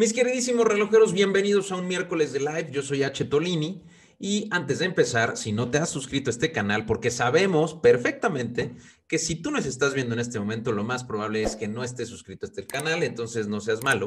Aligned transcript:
Mis 0.00 0.12
queridísimos 0.12 0.64
relojeros, 0.64 1.12
bienvenidos 1.12 1.72
a 1.72 1.74
un 1.74 1.88
miércoles 1.88 2.32
de 2.32 2.38
live. 2.38 2.68
Yo 2.70 2.82
soy 2.82 3.02
H. 3.02 3.24
Tolini. 3.24 3.82
Y 4.20 4.46
antes 4.52 4.78
de 4.78 4.84
empezar, 4.84 5.36
si 5.36 5.50
no 5.50 5.72
te 5.72 5.78
has 5.78 5.90
suscrito 5.90 6.30
a 6.30 6.34
este 6.34 6.52
canal, 6.52 6.86
porque 6.86 7.10
sabemos 7.10 7.74
perfectamente 7.74 8.76
que 9.08 9.18
si 9.18 9.34
tú 9.34 9.50
nos 9.50 9.66
estás 9.66 9.94
viendo 9.94 10.14
en 10.14 10.20
este 10.20 10.38
momento, 10.38 10.70
lo 10.70 10.84
más 10.84 11.02
probable 11.02 11.42
es 11.42 11.56
que 11.56 11.66
no 11.66 11.82
estés 11.82 12.10
suscrito 12.10 12.46
a 12.46 12.48
este 12.48 12.64
canal, 12.64 13.02
entonces 13.02 13.48
no 13.48 13.60
seas 13.60 13.82
malo. 13.82 14.06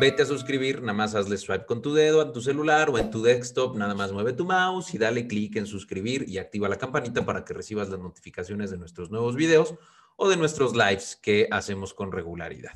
Vete 0.00 0.22
a 0.22 0.26
suscribir, 0.26 0.80
nada 0.80 0.94
más 0.94 1.14
hazle 1.14 1.36
swipe 1.36 1.66
con 1.66 1.82
tu 1.82 1.92
dedo 1.92 2.22
en 2.22 2.32
tu 2.32 2.40
celular 2.40 2.88
o 2.88 2.96
en 2.96 3.10
tu 3.10 3.22
desktop, 3.22 3.76
nada 3.76 3.94
más 3.94 4.12
mueve 4.12 4.32
tu 4.32 4.46
mouse 4.46 4.94
y 4.94 4.96
dale 4.96 5.26
clic 5.26 5.54
en 5.56 5.66
suscribir 5.66 6.24
y 6.30 6.38
activa 6.38 6.66
la 6.66 6.78
campanita 6.78 7.26
para 7.26 7.44
que 7.44 7.52
recibas 7.52 7.90
las 7.90 8.00
notificaciones 8.00 8.70
de 8.70 8.78
nuestros 8.78 9.10
nuevos 9.10 9.36
videos 9.36 9.74
o 10.16 10.30
de 10.30 10.38
nuestros 10.38 10.74
lives 10.74 11.18
que 11.20 11.46
hacemos 11.50 11.92
con 11.92 12.10
regularidad. 12.10 12.72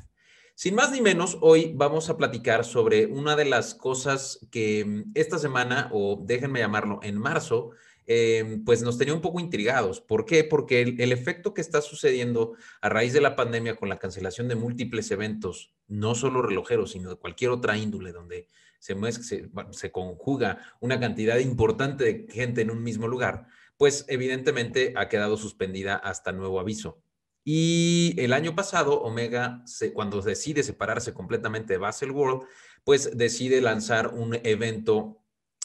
Sin 0.57 0.73
más 0.73 0.89
ni 0.93 1.01
menos, 1.01 1.37
hoy 1.41 1.73
vamos 1.75 2.09
a 2.09 2.15
platicar 2.15 2.63
sobre 2.63 3.07
una 3.07 3.35
de 3.35 3.43
las 3.43 3.75
cosas 3.75 4.39
que 4.51 4.85
mm, 4.85 5.11
esta 5.13 5.37
semana, 5.37 5.89
o 5.91 6.17
déjenme 6.25 6.61
llamarlo, 6.61 7.01
en 7.03 7.17
marzo, 7.17 7.71
em, 8.07 8.63
pues 8.63 8.81
nos 8.81 8.97
tenía 8.97 9.13
un 9.13 9.19
poco 9.19 9.41
intrigados. 9.41 9.99
¿Por 9.99 10.25
qué? 10.25 10.45
Porque 10.45 10.81
el, 10.81 11.11
efecto 11.11 11.53
que 11.53 11.59
está 11.59 11.81
sucediendo 11.81 12.53
a 12.79 12.87
raíz 12.87 13.11
de 13.11 13.19
la 13.19 13.35
pandemia 13.35 13.75
con 13.75 13.89
la 13.89 13.99
cancelación 13.99 14.47
de 14.47 14.55
múltiples 14.55 15.11
eventos, 15.11 15.73
no 15.89 16.15
solo 16.15 16.41
relojeros, 16.41 16.91
sino 16.91 17.09
de 17.09 17.17
cualquier 17.17 17.51
otra 17.51 17.77
índole 17.77 18.13
donde 18.13 18.47
se, 18.79 18.95
se, 19.11 19.49
se 19.71 19.91
conjuga 19.91 20.59
una 20.79 21.01
cantidad 21.01 21.37
importante 21.39 22.05
de 22.05 22.27
gente 22.31 22.61
en 22.61 22.71
un 22.71 22.81
mismo 22.81 23.09
lugar, 23.09 23.47
pues 23.75 24.05
evidentemente 24.07 24.93
ha 24.95 25.09
quedado 25.09 25.35
suspendida 25.35 25.97
hasta 25.97 26.31
nuevo 26.31 26.61
aviso. 26.61 27.01
Y 27.47 28.15
el 28.17 28.33
año 28.33 28.55
pasado, 28.55 29.01
Omega, 29.01 29.63
cuando 29.93 30.19
decide 30.19 30.63
separarse 30.63 31.13
completamente 31.13 31.73
de 31.73 31.77
Basel 31.77 32.09
World, 32.09 32.41
pues 32.83 33.15
decide 33.15 33.61
lanzar 33.61 34.07
un 34.15 34.39
evento 34.43 35.21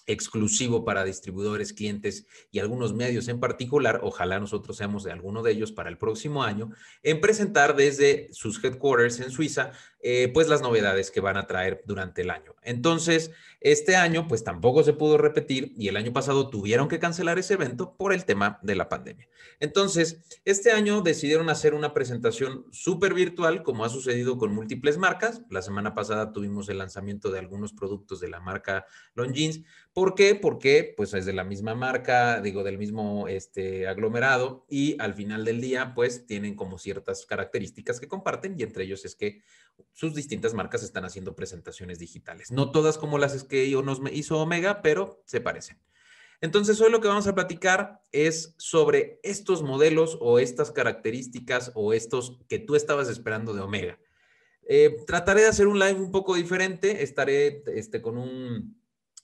exclusivo 0.06 0.84
para 0.84 1.04
distribuidores, 1.04 1.72
clientes 1.72 2.26
y 2.50 2.58
algunos 2.58 2.92
medios 2.94 3.28
en 3.28 3.40
particular, 3.40 4.00
ojalá 4.02 4.38
nosotros 4.38 4.76
seamos 4.76 5.04
de 5.04 5.12
alguno 5.12 5.42
de 5.42 5.52
ellos 5.52 5.72
para 5.72 5.88
el 5.88 5.98
próximo 5.98 6.42
año, 6.42 6.70
en 7.02 7.20
presentar 7.20 7.76
desde 7.76 8.28
sus 8.32 8.62
headquarters 8.62 9.20
en 9.20 9.30
Suiza, 9.30 9.72
eh, 10.02 10.30
pues 10.34 10.48
las 10.48 10.62
novedades 10.62 11.10
que 11.10 11.20
van 11.20 11.36
a 11.36 11.46
traer 11.46 11.82
durante 11.86 12.22
el 12.22 12.30
año. 12.30 12.54
Entonces, 12.62 13.30
este 13.60 13.94
año, 13.96 14.26
pues 14.26 14.42
tampoco 14.42 14.82
se 14.82 14.94
pudo 14.94 15.18
repetir 15.18 15.74
y 15.76 15.88
el 15.88 15.96
año 15.96 16.12
pasado 16.12 16.48
tuvieron 16.48 16.88
que 16.88 16.98
cancelar 16.98 17.38
ese 17.38 17.54
evento 17.54 17.94
por 17.96 18.14
el 18.14 18.24
tema 18.24 18.58
de 18.62 18.74
la 18.74 18.88
pandemia. 18.88 19.28
Entonces, 19.60 20.20
este 20.46 20.72
año 20.72 21.02
decidieron 21.02 21.50
hacer 21.50 21.74
una 21.74 21.92
presentación 21.92 22.64
súper 22.70 23.12
virtual, 23.12 23.62
como 23.62 23.84
ha 23.84 23.90
sucedido 23.90 24.38
con 24.38 24.54
múltiples 24.54 24.96
marcas. 24.96 25.42
La 25.50 25.60
semana 25.60 25.94
pasada 25.94 26.32
tuvimos 26.32 26.70
el 26.70 26.78
lanzamiento 26.78 27.30
de 27.30 27.38
algunos 27.38 27.74
productos 27.74 28.20
de 28.20 28.28
la 28.28 28.40
marca 28.40 28.86
Longines. 29.14 29.60
¿Por 29.92 30.14
qué? 30.14 30.34
Porque 30.34 30.94
pues 30.96 31.12
es 31.14 31.26
de 31.26 31.32
la 31.32 31.44
misma 31.44 31.74
marca, 31.74 32.40
digo, 32.40 32.62
del 32.62 32.78
mismo 32.78 33.28
este, 33.28 33.88
aglomerado 33.88 34.64
y 34.70 34.96
al 35.00 35.14
final 35.14 35.44
del 35.44 35.60
día, 35.60 35.92
pues 35.94 36.26
tienen 36.26 36.54
como 36.54 36.78
ciertas 36.78 37.26
características 37.26 38.00
que 38.00 38.08
comparten 38.08 38.54
y 38.58 38.62
entre 38.62 38.84
ellos 38.84 39.04
es 39.04 39.16
que 39.16 39.42
sus 39.92 40.14
distintas 40.14 40.54
marcas 40.54 40.82
están 40.82 41.04
haciendo 41.04 41.34
presentaciones 41.34 41.98
digitales. 41.98 42.50
No 42.50 42.70
todas 42.70 42.98
como 42.98 43.18
las 43.18 43.44
que 43.44 43.64
hizo 44.12 44.38
Omega, 44.38 44.82
pero 44.82 45.22
se 45.26 45.40
parecen. 45.40 45.78
Entonces, 46.42 46.80
hoy 46.80 46.90
lo 46.90 47.00
que 47.00 47.08
vamos 47.08 47.26
a 47.26 47.34
platicar 47.34 48.00
es 48.12 48.54
sobre 48.56 49.20
estos 49.22 49.62
modelos 49.62 50.16
o 50.20 50.38
estas 50.38 50.70
características 50.70 51.70
o 51.74 51.92
estos 51.92 52.38
que 52.48 52.58
tú 52.58 52.76
estabas 52.76 53.08
esperando 53.08 53.52
de 53.52 53.60
Omega. 53.60 53.98
Eh, 54.66 54.96
trataré 55.06 55.42
de 55.42 55.48
hacer 55.48 55.66
un 55.66 55.78
live 55.78 56.00
un 56.00 56.10
poco 56.10 56.34
diferente. 56.34 57.02
Estaré 57.02 57.62
este, 57.74 58.00
con 58.00 58.16
un 58.16 58.79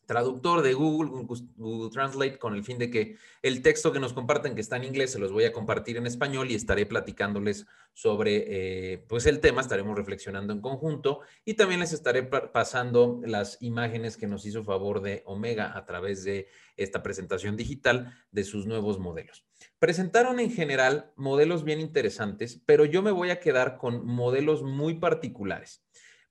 traductor 0.07 0.63
de 0.63 0.73
Google, 0.73 1.27
Google 1.57 1.91
Translate, 1.91 2.39
con 2.39 2.55
el 2.55 2.65
fin 2.65 2.79
de 2.79 2.91
que 2.91 3.17
el 3.43 3.61
texto 3.61 3.93
que 3.93 4.01
nos 4.01 4.13
comparten, 4.13 4.55
que 4.55 4.61
está 4.61 4.77
en 4.77 4.85
inglés, 4.85 5.11
se 5.13 5.19
los 5.19 5.33
voy 5.33 5.45
a 5.45 5.53
compartir 5.53 5.97
en 5.97 6.07
español 6.07 6.51
y 6.51 6.55
estaré 6.55 6.87
platicándoles 6.87 7.67
sobre 7.93 8.45
eh, 8.93 8.99
pues 9.09 9.27
el 9.27 9.41
tema, 9.41 9.61
estaremos 9.61 9.97
reflexionando 9.97 10.53
en 10.53 10.61
conjunto 10.61 11.21
y 11.45 11.55
también 11.55 11.81
les 11.81 11.93
estaré 11.93 12.23
pasando 12.23 13.21
las 13.25 13.59
imágenes 13.61 14.17
que 14.17 14.27
nos 14.27 14.47
hizo 14.47 14.65
favor 14.65 15.03
de 15.03 15.23
Omega 15.27 15.77
a 15.77 15.85
través 15.85 16.23
de 16.25 16.49
esta 16.77 17.03
presentación 17.03 17.57
digital 17.57 18.15
de 18.31 18.45
sus 18.45 18.67
nuevos 18.67 18.99
modelos. 18.99 19.45
Presentaron 19.79 20.41
en 20.41 20.53
general 20.53 21.13
modelos 21.17 21.65
bien 21.65 21.81
interesantes, 21.81 22.61
pero 22.67 22.85
yo 22.85 23.03
me 23.03 23.11
voy 23.11 23.31
a 23.31 23.41
quedar 23.41 23.77
con 23.77 24.07
modelos 24.07 24.63
muy 24.63 24.95
particulares. 24.95 25.86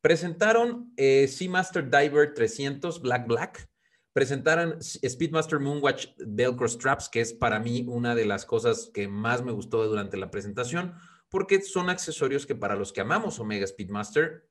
Presentaron 0.06 0.94
eh, 0.98 1.28
Seamaster 1.28 1.90
Diver 1.90 2.36
300 2.36 3.02
Black 3.02 3.26
Black. 3.26 3.68
Presentaron 4.14 4.78
Speedmaster 4.80 5.60
Moonwatch 5.60 6.10
Velcro 6.20 6.68
Straps, 6.68 7.10
que 7.10 7.22
es 7.22 7.34
para 7.34 7.60
mí 7.60 7.84
una 7.88 8.14
de 8.14 8.26
las 8.26 8.46
cosas 8.46 8.92
que 8.94 9.08
más 9.08 9.44
me 9.44 9.52
gustó 9.52 9.84
durante 9.88 10.16
la 10.16 10.30
presentación, 10.30 10.94
porque 11.28 11.60
son 11.64 11.90
accesorios 11.90 12.46
que 12.46 12.54
para 12.54 12.76
los 12.76 12.94
que 12.94 13.02
amamos 13.02 13.40
Omega 13.40 13.66
Speedmaster 13.66 14.48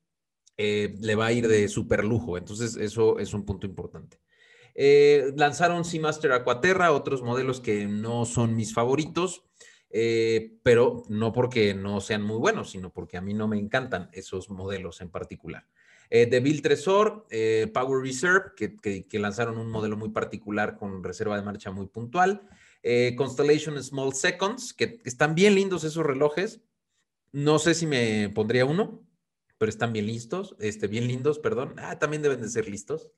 eh, 0.56 0.96
le 0.98 1.14
va 1.14 1.26
a 1.26 1.32
ir 1.32 1.46
de 1.46 1.68
super 1.68 2.02
lujo. 2.02 2.36
Entonces, 2.36 2.74
eso 2.74 3.20
es 3.20 3.32
un 3.32 3.44
punto 3.44 3.64
importante. 3.64 4.18
Eh, 4.74 5.32
lanzaron 5.36 5.84
Seamaster 5.84 6.32
Aquaterra, 6.32 6.90
otros 6.90 7.22
modelos 7.22 7.60
que 7.60 7.86
no 7.86 8.24
son 8.24 8.56
mis 8.56 8.74
favoritos. 8.74 9.44
Eh, 9.96 10.58
pero 10.64 11.04
no 11.08 11.32
porque 11.32 11.72
no 11.72 12.00
sean 12.00 12.22
muy 12.22 12.38
buenos, 12.38 12.70
sino 12.70 12.92
porque 12.92 13.16
a 13.16 13.20
mí 13.20 13.32
no 13.32 13.46
me 13.46 13.58
encantan 13.58 14.08
esos 14.12 14.50
modelos 14.50 15.00
en 15.00 15.08
particular. 15.08 15.68
Eh, 16.10 16.26
Deville 16.26 16.62
Tresor, 16.62 17.26
eh, 17.30 17.70
Power 17.72 18.02
Reserve, 18.02 18.52
que, 18.56 19.18
lanzaron 19.18 19.58
un 19.58 19.70
modelo 19.70 19.96
muy 19.96 20.10
particular 20.10 20.76
con 20.76 21.02
reserva 21.02 21.36
de 21.36 21.42
marcha 21.42 21.70
muy 21.70 21.86
puntual. 21.86 22.42
Eh, 22.82 23.14
Constellation 23.16 23.82
Small 23.82 24.14
Seconds, 24.14 24.74
que 24.74 25.00
están 25.04 25.34
bien 25.34 25.54
lindos 25.54 25.84
esos 25.84 26.04
relojes. 26.04 26.60
No 27.32 27.58
sé 27.58 27.74
si 27.74 27.86
me 27.86 28.28
pondría 28.34 28.64
uno, 28.64 29.06
pero 29.58 29.70
están 29.70 29.92
bien 29.92 30.06
listos, 30.06 30.56
este, 30.60 30.88
bien 30.88 31.06
lindos, 31.06 31.38
perdón. 31.38 31.74
Ah, 31.78 31.98
también 31.98 32.22
deben 32.22 32.40
de 32.40 32.48
ser 32.48 32.68
listos 32.68 33.10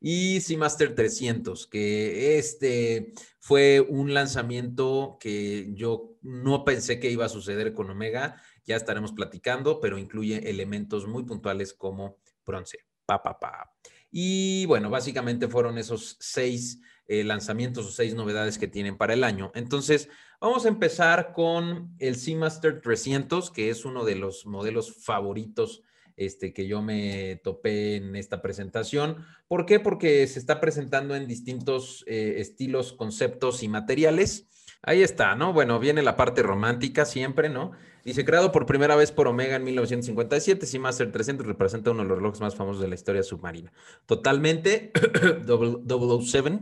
y 0.00 0.40
Seamaster 0.40 0.94
300, 0.94 1.66
que 1.66 2.38
este 2.38 3.12
fue 3.40 3.80
un 3.80 4.14
lanzamiento 4.14 5.16
que 5.20 5.72
yo 5.74 6.16
no 6.22 6.64
pensé 6.64 7.00
que 7.00 7.10
iba 7.10 7.24
a 7.24 7.30
suceder 7.30 7.72
con 7.72 7.90
Omega, 7.90 8.40
ya 8.64 8.76
estaremos 8.76 9.12
platicando, 9.12 9.80
pero 9.80 9.98
incluye 9.98 10.50
elementos 10.50 11.06
muy 11.06 11.24
puntuales 11.24 11.72
como 11.72 12.18
bronce. 12.46 12.80
Pa, 13.06 13.22
pa, 13.22 13.40
pa. 13.40 13.72
Y 14.10 14.66
bueno, 14.66 14.90
básicamente 14.90 15.48
fueron 15.48 15.78
esos 15.78 16.16
seis 16.20 16.80
eh, 17.06 17.24
lanzamientos 17.24 17.86
o 17.86 17.90
seis 17.90 18.14
novedades 18.14 18.58
que 18.58 18.68
tienen 18.68 18.98
para 18.98 19.14
el 19.14 19.24
año. 19.24 19.50
Entonces, 19.54 20.10
vamos 20.40 20.66
a 20.66 20.68
empezar 20.68 21.32
con 21.32 21.94
el 21.98 22.16
Seamaster 22.16 22.80
300, 22.80 23.50
que 23.50 23.70
es 23.70 23.84
uno 23.84 24.04
de 24.04 24.14
los 24.14 24.46
modelos 24.46 24.94
favoritos 25.02 25.82
este, 26.18 26.52
que 26.52 26.66
yo 26.66 26.82
me 26.82 27.40
topé 27.42 27.96
en 27.96 28.16
esta 28.16 28.42
presentación. 28.42 29.24
¿Por 29.46 29.64
qué? 29.64 29.80
Porque 29.80 30.26
se 30.26 30.38
está 30.38 30.60
presentando 30.60 31.14
en 31.14 31.26
distintos 31.26 32.04
eh, 32.08 32.34
estilos, 32.38 32.92
conceptos 32.92 33.62
y 33.62 33.68
materiales. 33.68 34.48
Ahí 34.82 35.02
está, 35.02 35.34
¿no? 35.36 35.52
Bueno, 35.52 35.78
viene 35.78 36.02
la 36.02 36.16
parte 36.16 36.42
romántica 36.42 37.04
siempre, 37.04 37.48
¿no? 37.48 37.70
Dice, 38.04 38.24
creado 38.24 38.52
por 38.52 38.66
primera 38.66 38.96
vez 38.96 39.12
por 39.12 39.28
Omega 39.28 39.56
en 39.56 39.64
1957, 39.64 40.66
Seamaster 40.66 41.12
300 41.12 41.46
representa 41.46 41.92
uno 41.92 42.02
de 42.02 42.08
los 42.08 42.18
relojes 42.18 42.40
más 42.40 42.56
famosos 42.56 42.82
de 42.82 42.88
la 42.88 42.94
historia 42.94 43.22
submarina. 43.22 43.72
Totalmente 44.06 44.92
007, 45.46 46.60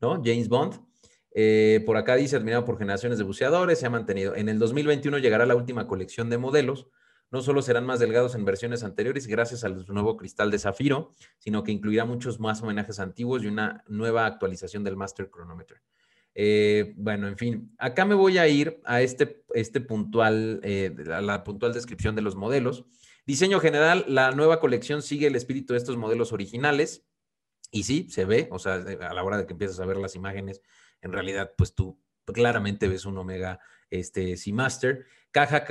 ¿no? 0.00 0.22
James 0.24 0.48
Bond. 0.48 0.80
Eh, 1.32 1.82
por 1.86 1.96
acá 1.96 2.16
dice, 2.16 2.36
admirado 2.36 2.64
por 2.64 2.78
generaciones 2.78 3.18
de 3.18 3.24
buceadores, 3.24 3.78
se 3.78 3.86
ha 3.86 3.90
mantenido. 3.90 4.34
En 4.34 4.48
el 4.48 4.58
2021 4.58 5.18
llegará 5.18 5.46
la 5.46 5.54
última 5.54 5.86
colección 5.86 6.30
de 6.30 6.38
modelos 6.38 6.88
no 7.30 7.42
solo 7.42 7.62
serán 7.62 7.86
más 7.86 7.98
delgados 7.98 8.34
en 8.34 8.44
versiones 8.44 8.84
anteriores 8.84 9.26
gracias 9.26 9.64
al 9.64 9.84
nuevo 9.88 10.16
cristal 10.16 10.50
de 10.50 10.58
zafiro, 10.58 11.14
sino 11.38 11.64
que 11.64 11.72
incluirá 11.72 12.04
muchos 12.04 12.38
más 12.38 12.62
homenajes 12.62 13.00
antiguos 13.00 13.42
y 13.42 13.46
una 13.46 13.82
nueva 13.88 14.26
actualización 14.26 14.84
del 14.84 14.96
Master 14.96 15.30
Chronometer. 15.30 15.82
Eh, 16.38 16.92
bueno, 16.98 17.28
en 17.28 17.38
fin, 17.38 17.74
acá 17.78 18.04
me 18.04 18.14
voy 18.14 18.36
a 18.36 18.46
ir 18.46 18.80
a 18.84 19.00
este, 19.00 19.44
este 19.54 19.80
puntual, 19.80 20.60
eh, 20.62 20.94
a 21.10 21.22
la 21.22 21.42
puntual 21.42 21.72
descripción 21.72 22.14
de 22.14 22.22
los 22.22 22.36
modelos. 22.36 22.84
Diseño 23.26 23.58
general, 23.58 24.04
la 24.06 24.30
nueva 24.32 24.60
colección 24.60 25.02
sigue 25.02 25.26
el 25.26 25.34
espíritu 25.34 25.72
de 25.72 25.78
estos 25.78 25.96
modelos 25.96 26.32
originales. 26.32 27.06
Y 27.72 27.84
sí, 27.84 28.08
se 28.10 28.26
ve, 28.26 28.48
o 28.52 28.58
sea, 28.58 28.74
a 28.74 29.14
la 29.14 29.24
hora 29.24 29.38
de 29.38 29.46
que 29.46 29.54
empiezas 29.54 29.80
a 29.80 29.86
ver 29.86 29.96
las 29.96 30.14
imágenes, 30.14 30.60
en 31.00 31.12
realidad, 31.12 31.52
pues 31.56 31.74
tú 31.74 32.00
claramente 32.26 32.86
ves 32.86 33.06
un 33.06 33.18
Omega 33.18 33.58
este, 33.90 34.36
Seamaster. 34.36 35.06
Caja, 35.30 35.66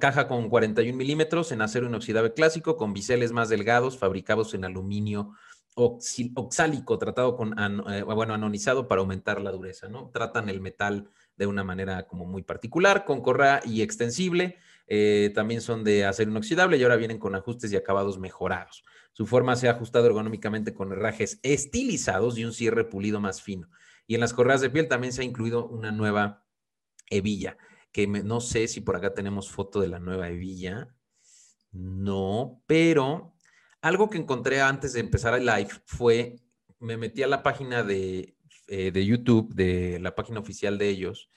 caja 0.00 0.28
con 0.28 0.48
41 0.48 0.96
milímetros 0.96 1.52
en 1.52 1.60
acero 1.60 1.88
inoxidable 1.88 2.32
clásico, 2.32 2.78
con 2.78 2.94
biseles 2.94 3.30
más 3.30 3.50
delgados, 3.50 3.98
fabricados 3.98 4.54
en 4.54 4.64
aluminio 4.64 5.34
oxálico, 5.74 6.98
tratado 6.98 7.36
con, 7.36 7.54
eh, 7.90 8.02
bueno, 8.02 8.34
anonizado 8.34 8.88
para 8.88 9.00
aumentar 9.00 9.40
la 9.40 9.50
dureza, 9.50 9.88
¿no? 9.88 10.10
Tratan 10.10 10.48
el 10.48 10.60
metal 10.60 11.10
de 11.36 11.46
una 11.46 11.64
manera 11.64 12.06
como 12.06 12.24
muy 12.24 12.42
particular, 12.42 13.04
con 13.04 13.22
correa 13.22 13.60
y 13.64 13.82
extensible. 13.82 14.58
Eh, 14.86 15.32
también 15.34 15.60
son 15.60 15.84
de 15.84 16.04
acero 16.04 16.30
inoxidable 16.30 16.76
y 16.76 16.82
ahora 16.82 16.96
vienen 16.96 17.18
con 17.18 17.34
ajustes 17.34 17.72
y 17.72 17.76
acabados 17.76 18.18
mejorados. 18.18 18.84
Su 19.12 19.26
forma 19.26 19.56
se 19.56 19.68
ha 19.68 19.72
ajustado 19.72 20.06
ergonómicamente 20.06 20.74
con 20.74 20.92
herrajes 20.92 21.40
estilizados 21.42 22.36
y 22.36 22.44
un 22.44 22.52
cierre 22.52 22.84
pulido 22.84 23.20
más 23.20 23.42
fino. 23.42 23.68
Y 24.06 24.14
en 24.14 24.20
las 24.20 24.32
correas 24.32 24.60
de 24.60 24.70
piel 24.70 24.88
también 24.88 25.12
se 25.12 25.22
ha 25.22 25.24
incluido 25.24 25.66
una 25.66 25.92
nueva 25.92 26.41
que 27.92 28.06
no 28.06 28.40
sé 28.40 28.68
si 28.68 28.80
por 28.80 28.96
acá 28.96 29.12
tenemos 29.14 29.50
foto 29.50 29.80
de 29.80 29.88
la 29.88 29.98
nueva 29.98 30.28
hebilla. 30.28 30.94
No, 31.72 32.62
pero 32.66 33.34
algo 33.80 34.08
que 34.08 34.18
encontré 34.18 34.60
antes 34.60 34.92
de 34.92 35.00
empezar 35.00 35.34
el 35.34 35.46
live 35.46 35.70
fue, 35.86 36.36
me 36.78 36.96
metí 36.96 37.22
a 37.22 37.28
la 37.28 37.42
página 37.42 37.82
de, 37.82 38.36
eh, 38.68 38.90
de 38.90 39.06
YouTube, 39.06 39.54
de 39.54 39.98
la 40.00 40.14
página 40.14 40.40
oficial 40.40 40.78
de 40.78 40.88
ellos, 40.88 41.30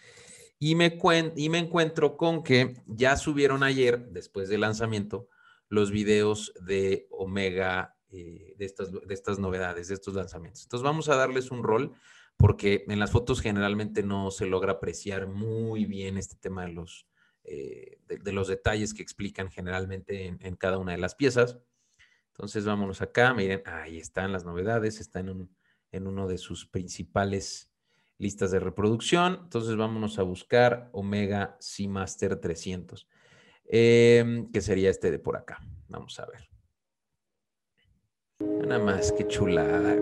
y 0.59 0.75
me, 0.75 0.97
y 1.35 1.49
me 1.49 1.59
encuentro 1.59 2.17
con 2.17 2.43
que 2.43 2.81
ya 2.87 3.17
subieron 3.17 3.63
ayer, 3.63 4.07
después 4.09 4.47
del 4.47 4.61
lanzamiento, 4.61 5.27
los 5.67 5.91
videos 5.91 6.53
de 6.61 7.07
Omega, 7.09 7.97
eh, 8.11 8.55
de, 8.57 8.65
estas, 8.65 8.91
de 8.91 9.13
estas 9.13 9.39
novedades, 9.39 9.89
de 9.89 9.95
estos 9.95 10.13
lanzamientos. 10.13 10.63
Entonces 10.63 10.83
vamos 10.83 11.09
a 11.09 11.15
darles 11.15 11.51
un 11.51 11.63
rol 11.63 11.93
porque 12.37 12.85
en 12.87 12.99
las 12.99 13.11
fotos 13.11 13.41
generalmente 13.41 14.03
no 14.03 14.31
se 14.31 14.45
logra 14.45 14.73
apreciar 14.73 15.27
muy 15.27 15.85
bien 15.85 16.17
este 16.17 16.35
tema 16.35 16.65
de 16.65 16.73
los, 16.73 17.07
eh, 17.43 17.99
de, 18.07 18.31
los 18.31 18.47
detalles 18.47 18.93
que 18.93 19.01
explican 19.01 19.49
generalmente 19.49 20.25
en, 20.39 20.55
cada 20.55 20.77
una 20.77 20.91
de 20.91 20.97
las 20.97 21.15
piezas. 21.15 21.59
Entonces 22.27 22.65
vámonos 22.65 23.01
acá, 23.01 23.33
miren, 23.33 23.61
ahí 23.65 23.97
están 23.97 24.31
las 24.33 24.43
novedades, 24.43 24.99
está 24.99 25.19
en, 25.21 25.29
un, 25.29 25.55
en 25.91 26.07
uno 26.07 26.27
de 26.27 26.37
sus 26.37 26.65
principales 26.65 27.71
listas 28.17 28.51
de 28.51 28.59
reproducción. 28.59 29.39
Entonces 29.43 29.75
vámonos 29.77 30.19
a 30.19 30.23
buscar 30.23 30.89
Omega 30.91 31.55
Seamaster 31.59 32.35
300, 32.35 33.07
eh, 33.65 34.45
que 34.51 34.61
sería 34.61 34.89
este 34.89 35.11
de 35.11 35.19
por 35.19 35.37
acá. 35.37 35.61
Vamos 35.87 36.19
a 36.19 36.25
ver. 36.25 36.49
Nada 38.39 38.83
más, 38.83 39.13
qué 39.13 39.25
chulada, 39.27 39.95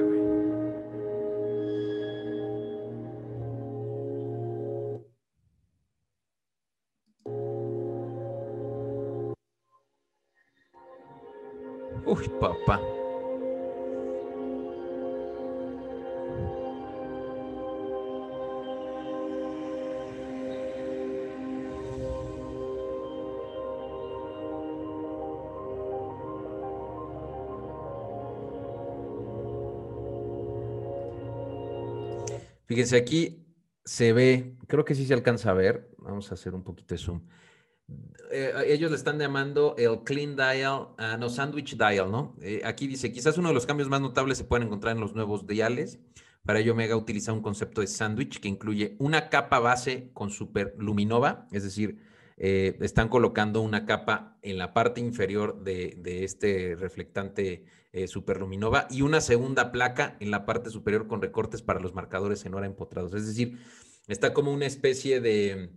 Papá. 12.30 12.81
Fíjense, 32.66 32.98
aquí 32.98 33.46
se 33.86 34.14
ve, 34.14 34.58
creo 34.68 34.84
que 34.84 34.96
sí 34.96 35.06
se 35.06 35.14
alcanza 35.14 35.52
a 35.52 35.54
ver. 35.54 35.92
Vamos 36.00 36.31
a 36.31 36.34
hacer 36.34 36.56
un 36.56 36.64
poquito 36.64 36.96
de 36.96 36.98
zoom. 36.98 37.22
Eh, 38.36 38.51
ellos 38.74 38.90
le 38.90 38.98
están 38.98 39.19
llamando 39.19 39.75
el 39.78 40.04
clean 40.04 40.36
dial, 40.36 40.88
uh, 40.98 41.18
no, 41.19 41.30
sandwich 41.30 41.78
dial, 41.78 42.12
¿no? 42.12 42.36
Eh, 42.42 42.62
aquí 42.66 42.88
dice, 42.88 43.12
quizás 43.12 43.38
uno 43.38 43.50
de 43.50 43.54
los 43.54 43.68
cambios 43.68 43.90
más 43.90 44.01
notables 44.01 44.40
se 44.40 44.44
pueden 44.44 44.66
encontrar 44.66 44.95
en 44.95 45.01
los 45.01 45.13
nuevos 45.13 45.45
diales. 45.45 46.00
Para 46.44 46.60
ello, 46.60 46.74
Omega 46.74 46.98
utiliza 46.98 47.31
un 47.31 47.44
concepto 47.44 47.81
de 47.81 47.88
sándwich 47.88 48.40
que 48.40 48.48
incluye 48.48 48.95
una 48.98 49.30
capa 49.30 49.60
base 49.60 50.10
con 50.13 50.31
superluminova, 50.31 51.48
es 51.51 51.62
decir, 51.63 52.00
eh, 52.38 52.75
están 52.81 53.07
colocando 53.07 53.62
una 53.62 53.86
capa 53.86 54.36
en 54.42 54.57
la 54.57 54.74
parte 54.74 55.00
inferior 55.00 55.63
de, 55.63 56.24
este 56.24 56.75
reflectante 56.75 57.66
superluminova 58.07 58.88
y 58.90 59.04
una 59.04 59.22
segunda 59.22 59.72
placa 59.72 60.18
en 60.19 60.31
la 60.31 60.48
parte 60.48 60.72
superior 60.72 61.06
con 61.06 61.22
recortes 61.22 61.62
para 61.62 61.80
los 61.80 61.94
marcadores 61.94 62.44
en 62.44 62.56
hora 62.56 62.66
empotrados. 62.66 63.13
Es 63.13 63.28
decir, 63.28 63.60
está 64.07 64.34
como 64.34 64.51
una 64.51 64.66
especie 64.66 65.22
de, 65.22 65.69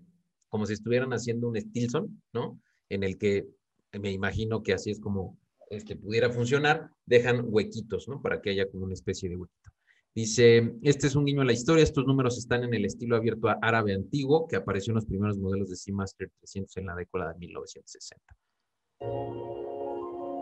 como 0.48 0.66
si 0.66 0.74
estuvieran 0.74 1.12
haciendo 1.12 1.48
un 1.48 1.60
Stilson, 1.60 2.22
¿no? 2.32 2.60
En 2.88 3.02
el 3.02 3.18
que 3.18 3.46
me 3.92 4.12
imagino 4.12 4.62
que 4.62 4.72
así 4.72 4.90
es 4.90 5.00
como 5.00 5.38
este, 5.70 5.96
pudiera 5.96 6.30
funcionar, 6.30 6.90
dejan 7.04 7.44
huequitos, 7.46 8.08
¿no? 8.08 8.22
Para 8.22 8.40
que 8.40 8.50
haya 8.50 8.68
como 8.70 8.84
una 8.84 8.94
especie 8.94 9.28
de 9.28 9.36
huequito. 9.36 9.70
Dice, 10.14 10.72
este 10.82 11.08
es 11.08 11.14
un 11.14 11.26
guiño 11.26 11.42
a 11.42 11.44
la 11.44 11.52
historia, 11.52 11.84
estos 11.84 12.06
números 12.06 12.38
están 12.38 12.64
en 12.64 12.72
el 12.72 12.86
estilo 12.86 13.16
abierto 13.16 13.48
árabe 13.60 13.92
antiguo 13.92 14.46
que 14.48 14.56
apareció 14.56 14.92
en 14.92 14.96
los 14.96 15.04
primeros 15.04 15.36
modelos 15.38 15.68
de 15.68 15.76
Seamaster 15.76 16.30
300 16.38 16.76
en 16.78 16.86
la 16.86 16.94
década 16.94 17.32
de 17.32 17.38
1960. 17.38 18.34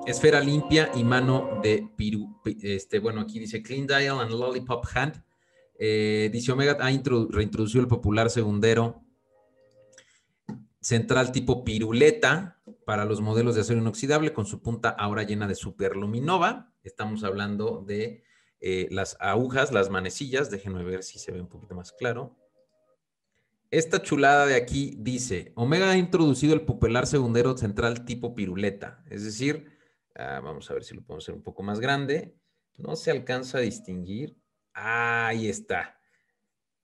Esfera 0.07 0.41
limpia 0.41 0.91
y 0.95 1.03
mano 1.03 1.61
de 1.63 1.89
piru. 1.97 2.41
Este, 2.45 3.01
bueno, 3.01 3.23
aquí 3.23 3.41
dice 3.41 3.63
Clean 3.63 3.87
Dial 3.87 4.21
and 4.21 4.31
Lollipop 4.31 4.85
Hand. 4.95 5.25
Eh, 5.77 6.31
dice 6.33 6.53
Omega 6.53 6.77
ha 6.79 6.89
reintroducido 6.89 7.81
el 7.81 7.89
popular 7.89 8.31
segundero 8.31 9.03
central 10.85 11.33
tipo 11.33 11.65
piruleta 11.65 12.61
para 12.85 13.07
los 13.07 13.23
modelos 13.23 13.55
de 13.55 13.63
acero 13.63 13.81
inoxidable 13.81 14.35
con 14.35 14.45
su 14.45 14.61
punta 14.61 14.91
ahora 14.91 15.23
llena 15.23 15.49
de 15.49 15.55
superluminova. 15.55 16.73
Estamos 16.83 17.25
hablando 17.25 17.83
de 17.87 18.23
eh, 18.61 18.89
las 18.91 19.17
agujas, 19.19 19.73
las 19.73 19.89
manecillas. 19.89 20.51
Déjenme 20.51 20.85
ver 20.85 21.03
si 21.03 21.19
se 21.19 21.33
ve 21.33 21.41
un 21.41 21.49
poquito 21.49 21.75
más 21.75 21.93
claro. 21.93 22.37
Esta 23.71 24.03
chulada 24.03 24.47
de 24.47 24.55
aquí 24.55 24.95
dice, 24.99 25.53
Omega 25.57 25.91
ha 25.91 25.97
introducido 25.97 26.55
el 26.55 26.61
pupilar 26.61 27.07
segundero 27.07 27.57
central 27.57 28.05
tipo 28.05 28.35
piruleta. 28.35 29.03
Es 29.09 29.25
decir, 29.25 29.73
ah, 30.15 30.41
vamos 30.45 30.71
a 30.71 30.75
ver 30.75 30.85
si 30.85 30.95
lo 30.95 31.03
podemos 31.03 31.25
hacer 31.25 31.35
un 31.35 31.43
poco 31.43 31.63
más 31.63 31.81
grande. 31.81 32.37
No 32.77 32.95
se 32.95 33.11
alcanza 33.11 33.59
a 33.59 33.63
distinguir. 33.63 34.37
ahí 34.75 35.49
está. 35.49 35.99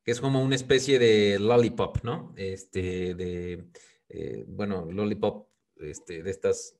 Que 0.02 0.12
es 0.12 0.20
como 0.20 0.42
una 0.42 0.56
especie 0.56 0.98
de 0.98 1.38
lollipop, 1.38 2.02
¿no? 2.02 2.32
Este, 2.36 3.14
de, 3.14 3.68
eh, 4.10 4.44
bueno, 4.46 4.86
lollipop, 4.90 5.48
este, 5.76 6.22
de 6.22 6.30
estas, 6.30 6.76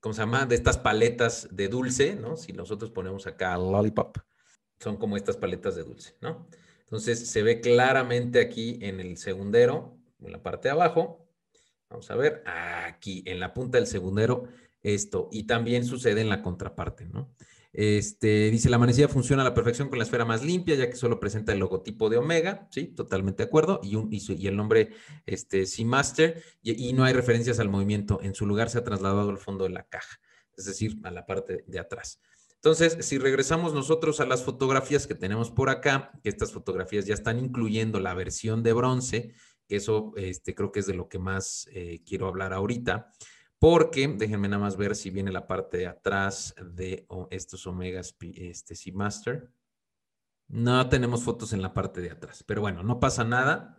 ¿cómo 0.00 0.12
se 0.12 0.20
llama? 0.20 0.46
De 0.46 0.54
estas 0.54 0.78
paletas 0.78 1.48
de 1.50 1.68
dulce, 1.68 2.14
¿no? 2.14 2.36
Si 2.36 2.52
nosotros 2.52 2.90
ponemos 2.90 3.26
acá 3.26 3.56
lollipop, 3.56 4.18
son 4.78 4.96
como 4.98 5.16
estas 5.16 5.36
paletas 5.36 5.74
de 5.74 5.82
dulce, 5.82 6.14
¿no? 6.20 6.46
Entonces 6.82 7.28
se 7.28 7.42
ve 7.42 7.60
claramente 7.60 8.40
aquí 8.40 8.78
en 8.82 9.00
el 9.00 9.16
segundero, 9.16 9.98
en 10.20 10.32
la 10.32 10.42
parte 10.42 10.68
de 10.68 10.72
abajo. 10.72 11.26
Vamos 11.88 12.10
a 12.10 12.16
ver, 12.16 12.42
aquí 12.46 13.24
en 13.26 13.40
la 13.40 13.54
punta 13.54 13.78
del 13.78 13.86
segundero, 13.86 14.44
esto. 14.82 15.28
Y 15.32 15.44
también 15.44 15.84
sucede 15.84 16.20
en 16.20 16.28
la 16.28 16.42
contraparte, 16.42 17.06
¿no? 17.06 17.34
Este, 17.78 18.50
dice, 18.50 18.70
la 18.70 18.78
manecilla 18.78 19.06
funciona 19.06 19.42
a 19.42 19.44
la 19.44 19.52
perfección 19.52 19.90
con 19.90 19.98
la 19.98 20.04
esfera 20.04 20.24
más 20.24 20.42
limpia, 20.42 20.76
ya 20.76 20.88
que 20.88 20.96
solo 20.96 21.20
presenta 21.20 21.52
el 21.52 21.58
logotipo 21.58 22.08
de 22.08 22.16
Omega, 22.16 22.66
¿sí? 22.70 22.86
Totalmente 22.86 23.42
de 23.42 23.48
acuerdo, 23.48 23.80
y, 23.82 23.96
un, 23.96 24.08
y, 24.10 24.46
el 24.46 24.56
nombre 24.56 24.94
este, 25.26 25.66
C-Master, 25.66 26.42
y, 26.62 26.94
no 26.94 27.04
hay 27.04 27.12
referencias 27.12 27.60
al 27.60 27.68
movimiento. 27.68 28.18
En 28.22 28.34
su 28.34 28.46
lugar 28.46 28.70
se 28.70 28.78
ha 28.78 28.84
trasladado 28.84 29.28
al 29.28 29.36
fondo 29.36 29.64
de 29.64 29.70
la 29.70 29.82
caja, 29.82 30.18
es 30.56 30.64
decir, 30.64 30.98
a 31.02 31.10
la 31.10 31.26
parte 31.26 31.64
de 31.66 31.78
atrás. 31.78 32.18
Entonces, 32.54 32.96
si 33.00 33.18
regresamos 33.18 33.74
nosotros 33.74 34.20
a 34.20 34.24
las 34.24 34.42
fotografías 34.42 35.06
que 35.06 35.14
tenemos 35.14 35.50
por 35.50 35.68
acá, 35.68 36.12
que 36.22 36.30
estas 36.30 36.52
fotografías 36.52 37.04
ya 37.04 37.12
están 37.12 37.38
incluyendo 37.38 38.00
la 38.00 38.14
versión 38.14 38.62
de 38.62 38.72
bronce, 38.72 39.34
que 39.68 39.76
eso 39.76 40.14
este, 40.16 40.54
creo 40.54 40.72
que 40.72 40.80
es 40.80 40.86
de 40.86 40.94
lo 40.94 41.10
que 41.10 41.18
más 41.18 41.68
eh, 41.72 42.00
quiero 42.06 42.26
hablar 42.26 42.54
ahorita 42.54 43.12
porque 43.68 44.06
déjenme 44.06 44.46
nada 44.46 44.62
más 44.62 44.76
ver 44.76 44.94
si 44.94 45.10
viene 45.10 45.32
la 45.32 45.48
parte 45.48 45.78
de 45.78 45.88
atrás 45.88 46.54
de 46.72 47.04
estos 47.30 47.66
Omegas 47.66 48.16
este, 48.36 48.76
Seamaster. 48.76 49.50
No 50.46 50.88
tenemos 50.88 51.24
fotos 51.24 51.52
en 51.52 51.62
la 51.62 51.74
parte 51.74 52.00
de 52.00 52.12
atrás, 52.12 52.44
pero 52.46 52.60
bueno, 52.60 52.84
no 52.84 53.00
pasa 53.00 53.24
nada. 53.24 53.76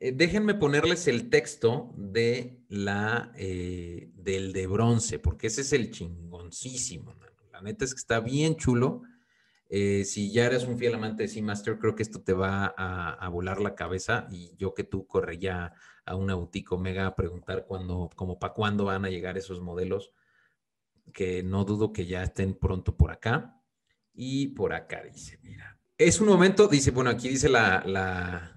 Eh, 0.00 0.12
déjenme 0.12 0.54
ponerles 0.54 1.08
el 1.08 1.28
texto 1.28 1.92
de 1.94 2.64
la, 2.70 3.34
eh, 3.36 4.10
del 4.14 4.54
de 4.54 4.66
bronce, 4.66 5.18
porque 5.18 5.48
ese 5.48 5.60
es 5.60 5.74
el 5.74 5.90
chingoncísimo. 5.90 7.14
La 7.52 7.60
neta 7.60 7.84
es 7.84 7.92
que 7.92 8.00
está 8.00 8.18
bien 8.18 8.56
chulo. 8.56 9.02
Eh, 9.74 10.04
si 10.04 10.30
ya 10.30 10.44
eres 10.44 10.64
un 10.64 10.76
fiel 10.76 10.96
amante 10.96 11.22
de 11.22 11.30
Seamaster, 11.30 11.78
creo 11.78 11.94
que 11.94 12.02
esto 12.02 12.20
te 12.20 12.34
va 12.34 12.74
a, 12.76 13.26
volar 13.30 13.58
la 13.58 13.74
cabeza 13.74 14.26
y 14.30 14.54
yo 14.58 14.74
que 14.74 14.84
tú 14.84 15.06
corre 15.06 15.38
ya 15.38 15.72
a 16.04 16.14
una 16.14 16.34
boutique 16.34 16.72
Omega 16.72 17.06
a 17.06 17.16
preguntar 17.16 17.64
cuándo, 17.66 18.10
como 18.14 18.38
para 18.38 18.52
cuándo 18.52 18.84
van 18.84 19.06
a 19.06 19.08
llegar 19.08 19.38
esos 19.38 19.62
modelos, 19.62 20.12
que 21.14 21.42
no 21.42 21.64
dudo 21.64 21.90
que 21.90 22.04
ya 22.04 22.22
estén 22.22 22.52
pronto 22.52 22.98
por 22.98 23.12
acá. 23.12 23.62
Y 24.12 24.48
por 24.48 24.74
acá 24.74 25.04
dice, 25.10 25.38
mira, 25.42 25.80
es 25.96 26.20
un 26.20 26.28
momento, 26.28 26.68
dice, 26.68 26.90
bueno, 26.90 27.08
aquí 27.08 27.30
dice 27.30 27.48
la, 27.48 27.82
la 27.86 28.54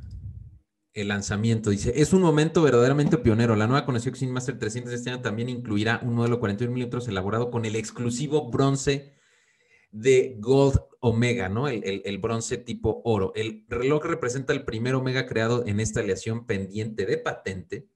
el 0.92 1.08
lanzamiento, 1.08 1.70
dice, 1.70 1.94
es 1.96 2.12
un 2.12 2.24
momento 2.24 2.62
verdaderamente 2.62 3.18
pionero. 3.18 3.56
La 3.56 3.68
nueva 3.68 3.86
conexión 3.86 4.16
Sin 4.16 4.34
Master 4.34 4.60
300 4.60 4.92
este 4.92 5.12
año 5.12 5.22
también 5.22 5.48
incluirá 5.48 6.02
un 6.04 6.16
modelo 6.16 6.42
41 6.42 6.74
milímetros 6.74 7.08
elaborado 7.08 7.52
con 7.52 7.64
el 7.64 7.78
exclusivo 7.78 8.52
bronce 8.52 9.15
de 9.96 10.36
Gold 10.40 10.78
Omega, 11.00 11.48
¿no? 11.48 11.70
El, 11.70 12.18
bronce 12.18 12.58
tipo 12.58 13.02
oro. 13.06 13.32
El 13.34 13.66
reloj 13.70 14.04
representa 14.04 14.52
el 14.52 14.66
primer 14.66 14.94
Omega 14.94 15.26
creado 15.26 15.66
en 15.66 15.80
esta 15.80 16.02
aleación 16.02 16.46
pendiente 16.46 17.06
de 17.06 17.18
patente. 17.18 17.88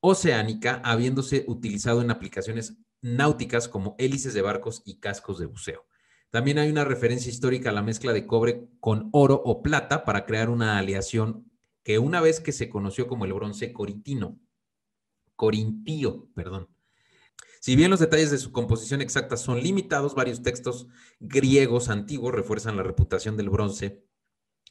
oceánica, 0.00 0.80
habiéndose 0.82 1.44
utilizado 1.46 2.00
en 2.00 2.10
aplicaciones 2.10 2.78
náuticas 3.02 3.68
como 3.68 3.94
hélices 3.98 4.34
de 4.34 4.42
barcos 4.42 4.82
y 4.84 4.98
cascos 4.98 5.38
de 5.38 5.46
buceo. 5.46 5.86
También 6.30 6.58
hay 6.58 6.70
una 6.70 6.84
referencia 6.84 7.30
histórica 7.30 7.70
a 7.70 7.74
la 7.74 7.82
mezcla 7.82 8.12
de 8.12 8.26
cobre 8.26 8.66
con 8.80 9.10
oro 9.12 9.40
o 9.44 9.62
plata 9.62 10.04
para 10.04 10.24
crear 10.24 10.48
una 10.48 10.78
aleación 10.78 11.50
que 11.84 11.98
una 11.98 12.20
vez 12.20 12.40
que 12.40 12.52
se 12.52 12.70
conoció 12.70 13.06
como 13.06 13.26
el 13.26 13.34
bronce 13.34 13.72
corintino, 13.72 14.40
corintío, 15.36 16.28
perdón. 16.34 16.71
Si 17.62 17.76
bien 17.76 17.92
los 17.92 18.00
detalles 18.00 18.32
de 18.32 18.38
su 18.38 18.50
composición 18.50 19.00
exacta 19.00 19.36
son 19.36 19.62
limitados, 19.62 20.16
varios 20.16 20.42
textos 20.42 20.88
griegos 21.20 21.90
antiguos 21.90 22.34
refuerzan 22.34 22.76
la 22.76 22.82
reputación 22.82 23.36
del 23.36 23.50
bronce 23.50 24.04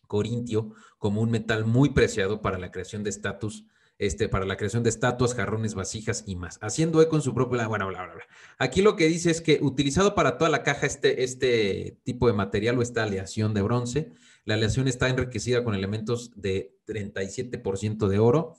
corintio 0.08 0.74
como 0.98 1.22
un 1.22 1.32
metal 1.32 1.64
muy 1.64 1.92
preciado 1.92 2.42
para 2.42 2.60
la 2.60 2.70
creación 2.70 3.02
de 3.06 3.10
estatus 3.10 3.66
este, 3.98 4.28
para 4.28 4.46
la 4.46 4.58
creación 4.58 4.84
de 4.84 4.90
estatuas, 4.90 5.36
jarrones, 5.36 5.74
vasijas 5.74 6.26
y 6.28 6.36
más, 6.36 6.58
haciendo 6.62 7.02
eco 7.02 7.16
en 7.16 7.22
su 7.22 7.34
propio, 7.34 7.70
bueno, 7.70 7.88
bla, 7.88 8.04
bla, 8.04 8.16
bla. 8.16 8.24
Aquí 8.58 8.82
lo 8.82 8.98
que 8.98 9.08
dice 9.08 9.32
es 9.32 9.40
que 9.40 9.60
utilizado 9.62 10.14
para 10.14 10.38
toda 10.38 10.50
la 10.50 10.64
caja 10.64 10.86
este, 10.86 11.24
este 11.24 11.98
tipo 12.04 12.28
de 12.28 12.34
material 12.34 12.78
o 12.78 12.82
esta 12.82 13.04
aleación 13.04 13.54
de 13.54 13.62
bronce, 13.62 14.12
la 14.44 14.56
aleación 14.56 14.90
está 14.90 15.08
enriquecida 15.08 15.64
con 15.64 15.76
elementos 15.76 16.32
de 16.36 16.76
37% 16.88 18.08
de 18.08 18.20
oro, 18.20 18.58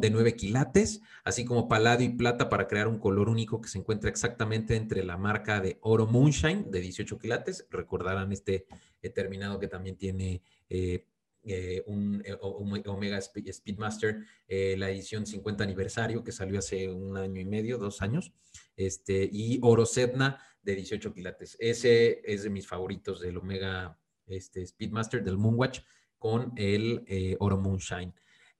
de 0.00 0.10
9 0.10 0.36
quilates, 0.36 1.00
así 1.24 1.44
como 1.44 1.68
paladio 1.68 2.06
y 2.06 2.10
plata 2.10 2.48
para 2.48 2.68
crear 2.68 2.86
un 2.86 2.98
color 2.98 3.28
único 3.28 3.60
que 3.60 3.68
se 3.68 3.78
encuentra 3.78 4.10
exactamente 4.10 4.76
entre 4.76 5.04
la 5.04 5.16
marca 5.16 5.60
de 5.60 5.78
oro 5.80 6.06
Moonshine 6.06 6.70
de 6.70 6.80
18 6.80 7.18
quilates. 7.18 7.66
Recordarán 7.70 8.32
este 8.32 8.66
terminado 9.14 9.58
que 9.58 9.68
también 9.68 9.96
tiene 9.96 10.42
eh, 10.68 11.06
eh, 11.46 11.82
un, 11.86 12.22
eh, 12.24 12.38
Omega 12.40 13.20
Speedmaster, 13.20 14.24
eh, 14.48 14.76
la 14.78 14.90
edición 14.90 15.26
50 15.26 15.62
aniversario 15.62 16.24
que 16.24 16.32
salió 16.32 16.58
hace 16.58 16.88
un 16.88 17.18
año 17.18 17.38
y 17.38 17.44
medio, 17.44 17.76
dos 17.76 18.00
años, 18.00 18.32
este, 18.76 19.28
y 19.30 19.58
Oro 19.62 19.84
Sedna 19.84 20.40
de 20.62 20.76
18 20.76 21.12
quilates. 21.12 21.58
Ese 21.60 22.22
es 22.24 22.44
de 22.44 22.50
mis 22.50 22.66
favoritos 22.66 23.20
del 23.20 23.36
Omega 23.36 23.98
este, 24.26 24.66
Speedmaster, 24.66 25.22
del 25.22 25.36
Moonwatch, 25.36 25.80
con 26.18 26.54
el 26.56 27.04
Oro 27.40 27.58
Moonshine. 27.58 28.14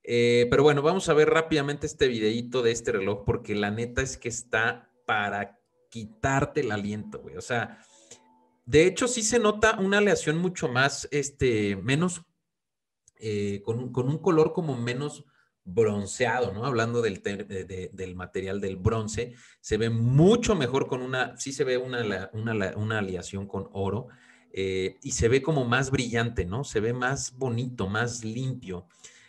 Pero 0.07 0.63
bueno, 0.63 0.81
vamos 0.81 1.09
a 1.09 1.13
ver 1.13 1.29
rápidamente 1.29 1.87
este 1.87 2.07
videito 2.07 2.61
de 2.61 2.71
este 2.71 2.91
reloj, 2.91 3.23
porque 3.25 3.55
la 3.55 3.71
neta 3.71 4.01
es 4.01 4.17
que 4.17 4.29
está 4.29 4.91
para 5.05 5.59
quitarte 5.89 6.61
el 6.61 6.71
aliento, 6.71 7.19
güey. 7.19 7.37
O 7.37 7.41
sea, 7.41 7.79
de 8.65 8.87
hecho, 8.87 9.07
sí 9.07 9.21
se 9.21 9.39
nota 9.39 9.77
una 9.79 9.99
aleación 9.99 10.37
mucho 10.37 10.67
más, 10.67 11.07
este, 11.11 11.75
menos 11.75 12.23
eh, 13.19 13.61
con, 13.63 13.79
un, 13.79 14.17
color 14.19 14.53
como 14.53 14.75
menos 14.75 15.23
bronceado, 15.63 16.51
¿no? 16.51 16.65
Hablando 16.65 17.01
del, 17.01 17.21
del, 17.23 18.15
material 18.15 18.59
del 18.59 18.75
bronce, 18.75 19.35
se 19.61 19.77
ve 19.77 19.89
mucho 19.89 20.55
mejor 20.55 20.87
con 20.87 21.01
una, 21.01 21.37
sí 21.37 21.53
se 21.53 21.63
ve 21.63 21.77
una, 21.77 22.29
una, 22.33 22.99
aleación 22.99 23.47
con 23.47 23.69
oro 23.71 24.07
eh, 24.51 24.97
y 25.01 25.11
se 25.11 25.29
ve 25.29 25.41
como 25.41 25.63
más 25.63 25.91
brillante, 25.91 26.43
¿no? 26.45 26.63
Se 26.63 26.79
ve 26.79 26.91
más 26.91 27.37
bonito, 27.37 27.87
más 27.87 28.23
limpio. 28.23 28.87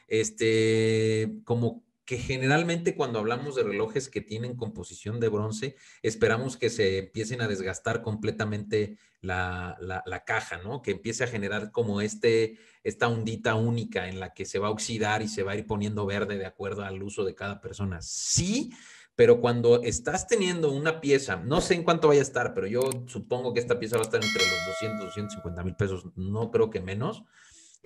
Este, 0.08 1.40
como 1.44 1.86
que 2.06 2.18
generalmente 2.18 2.94
cuando 2.94 3.18
hablamos 3.18 3.56
de 3.56 3.64
relojes 3.64 4.08
que 4.08 4.20
tienen 4.20 4.56
composición 4.56 5.18
de 5.18 5.28
bronce, 5.28 5.74
esperamos 6.02 6.56
que 6.56 6.70
se 6.70 6.98
empiecen 6.98 7.42
a 7.42 7.48
desgastar 7.48 8.00
completamente 8.00 8.96
la, 9.20 10.22
caja, 10.24 10.58
¿no? 10.58 10.82
Que 10.82 10.92
empiece 10.92 11.24
a 11.24 11.26
generar 11.26 11.72
como 11.72 12.00
este, 12.00 12.58
esta 12.84 13.08
ondita 13.08 13.56
única 13.56 14.08
en 14.08 14.20
la 14.20 14.34
que 14.34 14.44
se 14.44 14.60
va 14.60 14.68
a 14.68 14.70
oxidar 14.70 15.20
y 15.22 15.28
se 15.28 15.42
va 15.42 15.52
a 15.52 15.56
ir 15.56 15.66
poniendo 15.66 16.06
verde 16.06 16.38
de 16.38 16.46
acuerdo 16.46 16.84
al 16.84 17.02
uso 17.02 17.24
de 17.24 17.34
cada 17.34 17.60
persona. 17.60 18.00
Sí, 18.00 18.72
pero 19.16 19.40
cuando 19.40 19.82
estás 19.82 20.28
teniendo 20.28 20.70
una 20.70 21.00
pieza, 21.00 21.36
no 21.36 21.60
sé 21.60 21.74
en 21.74 21.82
cuánto 21.82 22.06
vaya 22.06 22.20
a 22.20 22.22
estar, 22.22 22.54
pero 22.54 22.68
yo 22.68 22.88
supongo 23.06 23.52
que 23.52 23.60
esta 23.60 23.80
pieza 23.80 23.96
va 23.96 24.02
a 24.02 24.04
estar 24.04 24.22
entre 24.22 24.42
los 24.42 24.66
200, 24.80 25.06
250 25.06 25.64
mil 25.64 25.74
pesos, 25.74 26.04
no 26.14 26.52
creo 26.52 26.70
que 26.70 26.80
menos. 26.80 27.24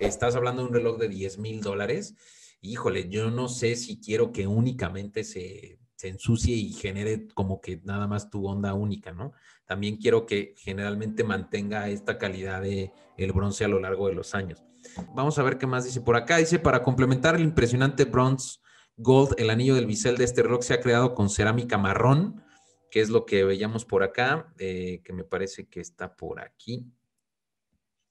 Estás 0.01 0.35
hablando 0.35 0.61
de 0.61 0.67
un 0.67 0.73
reloj 0.73 0.97
de 0.97 1.07
10 1.07 1.37
mil 1.37 1.61
dólares 1.61 2.15
híjole, 2.61 3.09
yo 3.09 3.31
no 3.31 3.49
sé 3.49 3.75
si 3.75 3.99
quiero 3.99 4.31
que 4.31 4.47
únicamente 4.47 5.23
se, 5.23 5.79
ensucie 6.03 6.55
y 6.55 6.73
genere 6.73 7.27
como 7.35 7.61
que 7.61 7.79
nada 7.83 8.07
más 8.07 8.31
tu 8.31 8.47
onda 8.47 8.73
única, 8.73 9.11
¿no? 9.11 9.33
También 9.67 9.97
quiero 9.97 10.25
que 10.25 10.55
generalmente 10.57 11.23
mantenga 11.23 11.89
esta 11.89 12.17
calidad 12.17 12.63
de 12.63 12.91
el 13.17 13.31
bronce 13.33 13.65
a 13.65 13.67
lo 13.67 13.79
largo 13.79 14.07
de 14.07 14.15
los 14.15 14.33
años. 14.33 14.63
Vamos 15.13 15.37
a 15.37 15.43
ver 15.43 15.59
qué 15.59 15.67
más 15.67 15.85
dice 15.85 16.01
por 16.01 16.15
acá. 16.15 16.37
Dice, 16.37 16.57
para 16.57 16.81
complementar 16.81 17.35
el 17.35 17.43
impresionante 17.43 18.05
bronze 18.05 18.61
gold, 18.97 19.35
el 19.37 19.51
anillo 19.51 19.75
del 19.75 19.85
bisel 19.85 20.17
de 20.17 20.23
este 20.23 20.41
reloj 20.41 20.63
se 20.63 20.73
ha 20.73 20.81
creado 20.81 21.13
con 21.13 21.29
cerámica 21.29 21.77
marrón, 21.77 22.43
que 22.89 23.01
es 23.01 23.09
lo 23.09 23.23
que 23.23 23.43
veíamos 23.43 23.85
por 23.85 24.01
acá, 24.01 24.51
eh, 24.57 25.01
que 25.03 25.13
me 25.13 25.23
parece 25.23 25.67
que 25.67 25.81
está 25.81 26.15
por 26.15 26.39
aquí, 26.39 26.91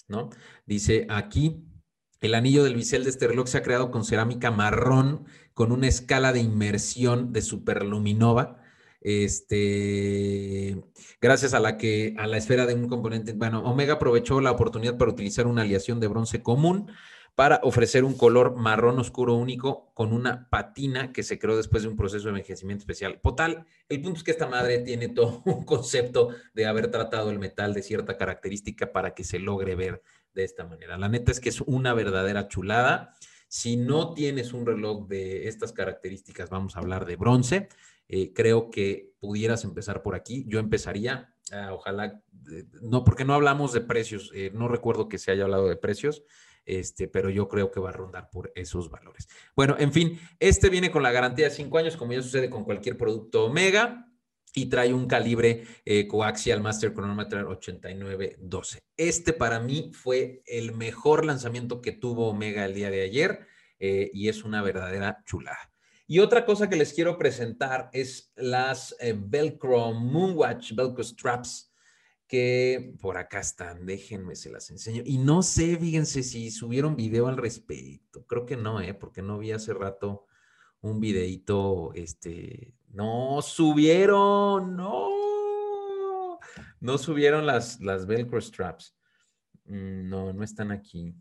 ¿no? 0.06 0.30
Dice 0.64 1.08
aquí, 1.10 1.64
el 2.20 2.34
anillo 2.34 2.64
del 2.64 2.74
bisel 2.74 3.04
de 3.04 3.26
reloj 3.26 3.48
se 3.48 3.58
ha 3.58 3.62
creado 3.62 3.90
con 3.90 4.04
cerámica 4.04 4.50
marrón 4.50 5.24
con 5.54 5.72
una 5.72 5.88
escala 5.88 6.32
de 6.32 6.40
inmersión 6.40 7.32
de 7.32 7.42
superluminova. 7.42 8.62
Este, 9.00 10.82
gracias 11.20 11.54
a 11.54 11.60
la 11.60 11.78
que 11.78 12.14
a 12.18 12.26
la 12.26 12.36
esfera 12.36 12.66
de 12.66 12.74
un 12.74 12.88
componente, 12.88 13.32
bueno, 13.32 13.62
Omega 13.64 13.94
aprovechó 13.94 14.40
la 14.40 14.50
oportunidad 14.50 14.98
para 14.98 15.10
utilizar 15.10 15.46
una 15.46 15.62
aleación 15.62 16.00
de 16.00 16.08
bronce 16.08 16.42
común 16.42 16.90
para 17.34 17.60
ofrecer 17.62 18.04
un 18.04 18.18
color 18.18 18.56
marrón 18.56 18.98
oscuro 18.98 19.34
único 19.34 19.90
con 19.94 20.12
una 20.12 20.50
patina 20.50 21.10
que 21.12 21.22
se 21.22 21.38
creó 21.38 21.56
después 21.56 21.82
de 21.82 21.88
un 21.88 21.96
proceso 21.96 22.24
de 22.24 22.30
envejecimiento 22.32 22.82
especial. 22.82 23.18
Total, 23.22 23.64
el 23.88 24.02
punto 24.02 24.18
es 24.18 24.24
que 24.24 24.32
esta 24.32 24.46
madre 24.46 24.80
tiene 24.80 25.08
todo 25.08 25.40
un 25.46 25.64
concepto 25.64 26.28
de 26.52 26.66
haber 26.66 26.90
tratado 26.90 27.30
el 27.30 27.38
metal 27.38 27.72
de 27.72 27.82
cierta 27.82 28.18
característica 28.18 28.92
para 28.92 29.14
que 29.14 29.24
se 29.24 29.38
logre 29.38 29.74
ver 29.74 30.02
de 30.34 30.44
esta 30.44 30.64
manera. 30.64 30.96
La 30.98 31.08
neta 31.08 31.32
es 31.32 31.40
que 31.40 31.48
es 31.48 31.60
una 31.60 31.94
verdadera 31.94 32.48
chulada. 32.48 33.14
Si 33.48 33.76
no 33.76 34.14
tienes 34.14 34.52
un 34.52 34.66
reloj 34.66 35.08
de 35.08 35.48
estas 35.48 35.72
características, 35.72 36.50
vamos 36.50 36.76
a 36.76 36.80
hablar 36.80 37.04
de 37.04 37.16
bronce. 37.16 37.68
Eh, 38.08 38.32
creo 38.32 38.70
que 38.70 39.12
pudieras 39.18 39.64
empezar 39.64 40.02
por 40.02 40.14
aquí. 40.14 40.44
Yo 40.46 40.58
empezaría, 40.58 41.34
ah, 41.52 41.72
ojalá, 41.72 42.20
no, 42.82 43.04
porque 43.04 43.24
no 43.24 43.34
hablamos 43.34 43.72
de 43.72 43.80
precios. 43.80 44.30
Eh, 44.34 44.50
no 44.54 44.68
recuerdo 44.68 45.08
que 45.08 45.18
se 45.18 45.30
haya 45.30 45.44
hablado 45.44 45.68
de 45.68 45.76
precios. 45.76 46.22
Este, 46.66 47.08
pero 47.08 47.30
yo 47.30 47.48
creo 47.48 47.70
que 47.70 47.80
va 47.80 47.88
a 47.88 47.92
rondar 47.92 48.30
por 48.30 48.52
esos 48.54 48.90
valores. 48.90 49.28
Bueno, 49.56 49.76
en 49.78 49.92
fin, 49.92 50.20
este 50.38 50.68
viene 50.68 50.90
con 50.90 51.02
la 51.02 51.10
garantía 51.10 51.46
de 51.48 51.54
cinco 51.54 51.78
años, 51.78 51.96
como 51.96 52.12
ya 52.12 52.22
sucede 52.22 52.50
con 52.50 52.64
cualquier 52.64 52.96
producto 52.96 53.46
Omega 53.46 54.09
y 54.54 54.66
trae 54.66 54.92
un 54.92 55.06
calibre 55.06 55.64
eh, 55.84 56.06
coaxial 56.06 56.60
Master 56.60 56.92
Chronometer 56.92 57.44
8912. 57.44 58.80
Este 58.96 59.32
para 59.32 59.60
mí 59.60 59.90
fue 59.94 60.42
el 60.46 60.74
mejor 60.74 61.24
lanzamiento 61.24 61.80
que 61.80 61.92
tuvo 61.92 62.28
Omega 62.28 62.64
el 62.64 62.74
día 62.74 62.90
de 62.90 63.02
ayer 63.02 63.46
eh, 63.78 64.10
y 64.12 64.28
es 64.28 64.44
una 64.44 64.62
verdadera 64.62 65.22
chulada. 65.24 65.72
Y 66.06 66.18
otra 66.18 66.44
cosa 66.44 66.68
que 66.68 66.76
les 66.76 66.92
quiero 66.92 67.16
presentar 67.16 67.88
es 67.92 68.32
las 68.34 68.96
eh, 69.00 69.14
Velcro 69.16 69.92
Moonwatch 69.92 70.74
Velcro 70.74 71.04
Straps 71.04 71.70
que 72.26 72.94
por 73.00 73.18
acá 73.18 73.40
están, 73.40 73.84
déjenme, 73.86 74.36
se 74.36 74.50
las 74.50 74.70
enseño. 74.70 75.02
Y 75.04 75.18
no 75.18 75.42
sé, 75.42 75.76
fíjense 75.76 76.22
si 76.22 76.52
subieron 76.52 76.94
video 76.94 77.26
al 77.26 77.36
respecto. 77.36 78.24
Creo 78.24 78.46
que 78.46 78.56
no, 78.56 78.80
¿eh? 78.80 78.94
porque 78.94 79.20
no 79.20 79.38
vi 79.38 79.50
hace 79.50 79.74
rato 79.74 80.26
un 80.82 81.00
videito, 81.00 81.92
este, 81.94 82.74
no 82.88 83.42
subieron, 83.42 84.76
no, 84.76 86.38
no 86.80 86.98
subieron 86.98 87.46
las, 87.46 87.80
las 87.80 88.06
Velcro 88.06 88.40
straps. 88.40 88.96
Mm, 89.64 90.08
no, 90.08 90.32
no 90.32 90.42
están 90.42 90.70
aquí. 90.70 91.14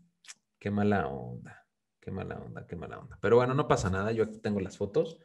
Qué 0.58 0.70
mala 0.70 1.08
onda, 1.08 1.66
qué 2.00 2.10
mala 2.10 2.38
onda, 2.38 2.66
qué 2.66 2.76
mala 2.76 2.98
onda. 2.98 3.18
Pero 3.20 3.36
bueno, 3.36 3.54
no 3.54 3.68
pasa 3.68 3.90
nada, 3.90 4.12
yo 4.12 4.24
aquí 4.24 4.38
tengo 4.38 4.60
las 4.60 4.76
fotos. 4.76 5.18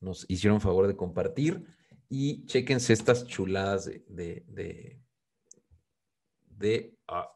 Nos 0.00 0.24
hicieron 0.28 0.60
favor 0.60 0.86
de 0.86 0.96
compartir 0.96 1.64
y 2.08 2.46
chequense 2.46 2.92
estas 2.92 3.26
chuladas 3.26 3.84
de, 3.84 4.44
de, 4.48 5.00
de, 6.46 6.98
ah. 7.08 7.30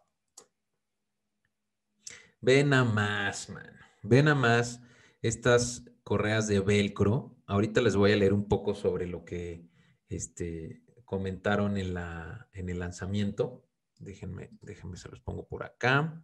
Ven 2.40 2.74
a 2.74 2.84
más, 2.84 3.48
man. 3.48 3.78
Ven 4.02 4.28
a 4.28 4.34
más 4.34 4.80
estas 5.22 5.84
correas 6.04 6.46
de 6.46 6.60
velcro. 6.60 7.36
Ahorita 7.46 7.80
les 7.80 7.96
voy 7.96 8.12
a 8.12 8.16
leer 8.16 8.32
un 8.32 8.46
poco 8.46 8.74
sobre 8.74 9.06
lo 9.06 9.24
que 9.24 9.66
este, 10.08 10.82
comentaron 11.04 11.76
en, 11.76 11.94
la, 11.94 12.48
en 12.52 12.68
el 12.68 12.78
lanzamiento. 12.78 13.66
Déjenme, 13.98 14.50
déjenme, 14.60 14.96
se 14.96 15.08
los 15.08 15.20
pongo 15.20 15.48
por 15.48 15.64
acá. 15.64 16.22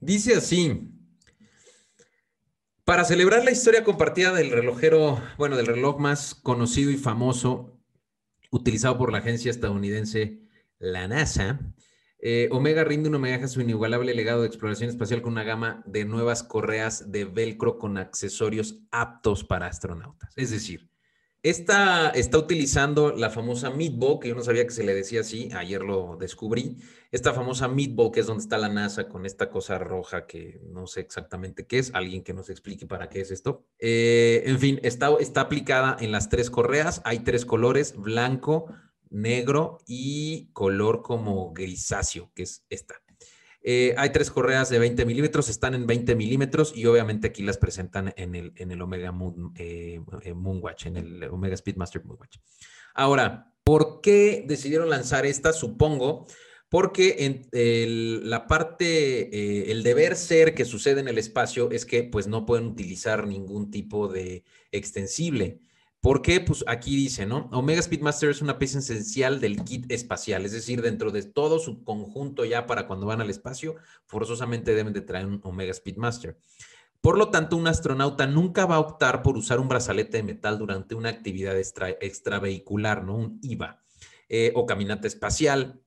Dice 0.00 0.36
así, 0.36 0.92
para 2.84 3.04
celebrar 3.04 3.44
la 3.44 3.50
historia 3.50 3.84
compartida 3.84 4.32
del 4.32 4.50
relojero, 4.50 5.20
bueno, 5.36 5.56
del 5.56 5.66
reloj 5.66 5.98
más 5.98 6.34
conocido 6.34 6.90
y 6.90 6.96
famoso, 6.96 7.78
utilizado 8.50 8.96
por 8.96 9.12
la 9.12 9.18
agencia 9.18 9.50
estadounidense, 9.50 10.40
la 10.78 11.08
NASA, 11.08 11.60
Eh, 12.20 12.48
Omega 12.50 12.82
rinde 12.84 13.08
un 13.08 13.14
homenaje 13.14 13.44
a 13.44 13.48
su 13.48 13.60
inigualable 13.60 14.12
legado 14.14 14.42
de 14.42 14.48
exploración 14.48 14.90
espacial 14.90 15.22
con 15.22 15.32
una 15.32 15.44
gama 15.44 15.82
de 15.86 16.04
nuevas 16.04 16.42
correas 16.42 17.12
de 17.12 17.24
velcro 17.24 17.78
con 17.78 17.96
accesorios 17.96 18.80
aptos 18.90 19.44
para 19.44 19.66
astronautas. 19.66 20.32
Es 20.36 20.50
decir, 20.50 20.88
esta 21.44 22.10
está 22.10 22.36
utilizando 22.36 23.14
la 23.14 23.30
famosa 23.30 23.70
Meatball, 23.70 24.18
que 24.18 24.28
yo 24.28 24.34
no 24.34 24.42
sabía 24.42 24.64
que 24.64 24.72
se 24.72 24.82
le 24.82 24.92
decía 24.92 25.20
así, 25.20 25.48
ayer 25.54 25.82
lo 25.82 26.16
descubrí. 26.16 26.78
Esta 27.12 27.32
famosa 27.32 27.68
Meatball, 27.68 28.10
que 28.10 28.20
es 28.20 28.26
donde 28.26 28.42
está 28.42 28.58
la 28.58 28.68
NASA 28.68 29.08
con 29.08 29.24
esta 29.24 29.48
cosa 29.48 29.78
roja 29.78 30.26
que 30.26 30.60
no 30.64 30.88
sé 30.88 31.00
exactamente 31.00 31.64
qué 31.64 31.78
es, 31.78 31.94
alguien 31.94 32.24
que 32.24 32.34
nos 32.34 32.50
explique 32.50 32.86
para 32.86 33.08
qué 33.08 33.20
es 33.20 33.30
esto. 33.30 33.64
Eh, 33.78 34.42
en 34.46 34.58
fin, 34.58 34.80
está, 34.82 35.10
está 35.20 35.42
aplicada 35.42 35.96
en 36.00 36.10
las 36.10 36.28
tres 36.28 36.50
correas, 36.50 37.00
hay 37.04 37.20
tres 37.20 37.46
colores, 37.46 37.94
blanco, 37.96 38.74
negro 39.10 39.78
y 39.86 40.50
color 40.52 41.02
como 41.02 41.52
grisáceo, 41.52 42.30
que 42.34 42.44
es 42.44 42.64
esta. 42.68 42.94
Eh, 43.62 43.94
hay 43.98 44.10
tres 44.10 44.30
correas 44.30 44.70
de 44.70 44.78
20 44.78 45.04
milímetros, 45.04 45.48
están 45.48 45.74
en 45.74 45.86
20 45.86 46.14
milímetros 46.14 46.72
y 46.74 46.86
obviamente 46.86 47.28
aquí 47.28 47.42
las 47.42 47.58
presentan 47.58 48.14
en 48.16 48.34
el, 48.34 48.52
en 48.56 48.70
el 48.70 48.80
Omega 48.80 49.12
Moon, 49.12 49.52
eh, 49.56 50.00
eh, 50.22 50.34
Moonwatch, 50.34 50.86
en 50.86 50.96
el 50.96 51.24
Omega 51.24 51.56
Speedmaster 51.56 52.04
Moonwatch. 52.04 52.38
Ahora, 52.94 53.52
¿por 53.64 54.00
qué 54.00 54.44
decidieron 54.46 54.88
lanzar 54.88 55.26
esta? 55.26 55.52
Supongo 55.52 56.26
porque 56.70 57.16
en 57.52 58.28
la 58.30 58.46
parte, 58.46 59.70
el 59.70 59.82
deber 59.82 60.16
ser 60.16 60.54
que 60.54 60.66
sucede 60.66 61.00
en 61.00 61.08
el 61.08 61.16
espacio 61.16 61.70
es 61.70 61.86
que 61.86 62.04
pues 62.04 62.26
no 62.26 62.44
pueden 62.44 62.66
utilizar 62.66 63.26
ningún 63.26 63.70
tipo 63.70 64.06
de 64.08 64.44
extensible. 64.70 65.60
¿Por 66.00 66.22
qué? 66.22 66.40
Pues 66.40 66.64
aquí 66.68 66.94
dice, 66.94 67.26
¿no? 67.26 67.48
Omega 67.52 67.82
Speedmaster 67.82 68.30
es 68.30 68.40
una 68.40 68.58
pieza 68.58 68.78
esencial 68.78 69.40
del 69.40 69.64
kit 69.64 69.90
espacial, 69.90 70.46
es 70.46 70.52
decir, 70.52 70.80
dentro 70.80 71.10
de 71.10 71.24
todo 71.24 71.58
su 71.58 71.82
conjunto 71.82 72.44
ya 72.44 72.66
para 72.66 72.86
cuando 72.86 73.06
van 73.06 73.20
al 73.20 73.30
espacio, 73.30 73.74
forzosamente 74.06 74.74
deben 74.74 74.92
de 74.92 75.00
traer 75.00 75.26
un 75.26 75.40
Omega 75.42 75.74
Speedmaster. 75.74 76.38
Por 77.00 77.18
lo 77.18 77.30
tanto, 77.30 77.56
un 77.56 77.66
astronauta 77.66 78.26
nunca 78.26 78.64
va 78.64 78.76
a 78.76 78.80
optar 78.80 79.22
por 79.22 79.36
usar 79.36 79.58
un 79.58 79.68
brazalete 79.68 80.18
de 80.18 80.22
metal 80.22 80.58
durante 80.58 80.94
una 80.94 81.08
actividad 81.08 81.56
extravehicular, 81.58 83.04
¿no? 83.04 83.16
Un 83.16 83.40
IVA 83.42 83.82
eh, 84.28 84.52
o 84.54 84.66
caminata 84.66 85.08
espacial. 85.08 85.80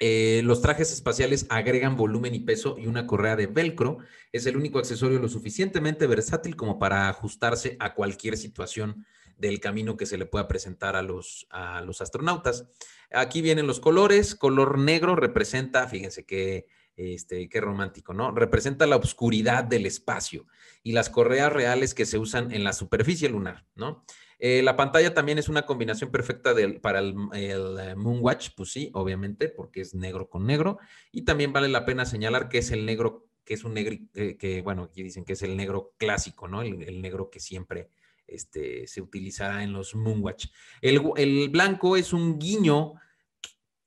Eh, 0.00 0.42
los 0.44 0.62
trajes 0.62 0.92
espaciales 0.92 1.46
agregan 1.48 1.96
volumen 1.96 2.34
y 2.34 2.40
peso 2.40 2.76
y 2.78 2.86
una 2.86 3.06
correa 3.06 3.34
de 3.34 3.48
velcro 3.48 3.98
es 4.30 4.46
el 4.46 4.56
único 4.56 4.78
accesorio 4.78 5.18
lo 5.18 5.28
suficientemente 5.28 6.06
versátil 6.06 6.54
como 6.54 6.78
para 6.78 7.08
ajustarse 7.08 7.76
a 7.80 7.94
cualquier 7.94 8.36
situación 8.36 9.04
del 9.38 9.60
camino 9.60 9.96
que 9.96 10.06
se 10.06 10.18
le 10.18 10.26
pueda 10.26 10.48
presentar 10.48 10.96
a 10.96 11.02
los, 11.02 11.46
a 11.50 11.80
los 11.80 12.00
astronautas. 12.00 12.66
Aquí 13.10 13.40
vienen 13.40 13.66
los 13.66 13.80
colores. 13.80 14.34
Color 14.34 14.78
negro 14.78 15.16
representa, 15.16 15.86
fíjense 15.88 16.26
qué, 16.26 16.66
este, 16.96 17.48
qué 17.48 17.60
romántico, 17.60 18.12
¿no? 18.12 18.32
Representa 18.32 18.86
la 18.86 18.96
oscuridad 18.96 19.64
del 19.64 19.86
espacio 19.86 20.46
y 20.82 20.92
las 20.92 21.08
correas 21.08 21.52
reales 21.52 21.94
que 21.94 22.04
se 22.04 22.18
usan 22.18 22.52
en 22.52 22.64
la 22.64 22.72
superficie 22.72 23.28
lunar, 23.28 23.64
¿no? 23.76 24.04
Eh, 24.40 24.62
la 24.62 24.76
pantalla 24.76 25.14
también 25.14 25.38
es 25.38 25.48
una 25.48 25.66
combinación 25.66 26.10
perfecta 26.10 26.54
para 26.80 27.00
el, 27.00 27.14
el, 27.32 27.96
Moonwatch, 27.96 28.50
pues 28.56 28.72
sí, 28.72 28.90
obviamente, 28.94 29.48
porque 29.48 29.80
es 29.80 29.94
negro 29.94 30.28
con 30.28 30.46
negro. 30.46 30.78
Y 31.10 31.22
también 31.22 31.52
vale 31.52 31.68
la 31.68 31.84
pena 31.84 32.04
señalar 32.04 32.48
que 32.48 32.58
es 32.58 32.70
el 32.70 32.86
negro, 32.86 33.28
que 33.44 33.54
es 33.54 33.64
un 33.64 33.74
negro, 33.74 33.96
que, 34.12 34.62
bueno, 34.62 34.84
aquí 34.84 35.02
dicen 35.02 35.24
que 35.24 35.32
es 35.32 35.42
el 35.42 35.56
negro 35.56 35.94
clásico, 35.96 36.46
¿no? 36.46 36.62
el 36.62 37.00
negro 37.00 37.30
que 37.30 37.40
siempre 37.40 37.90
este, 38.28 38.86
se 38.86 39.00
utilizará 39.00 39.62
en 39.62 39.72
los 39.72 39.94
Moonwatch. 39.94 40.46
El, 40.80 41.48
blanco 41.50 41.96
es 41.96 42.12
un 42.12 42.38
guiño, 42.38 42.94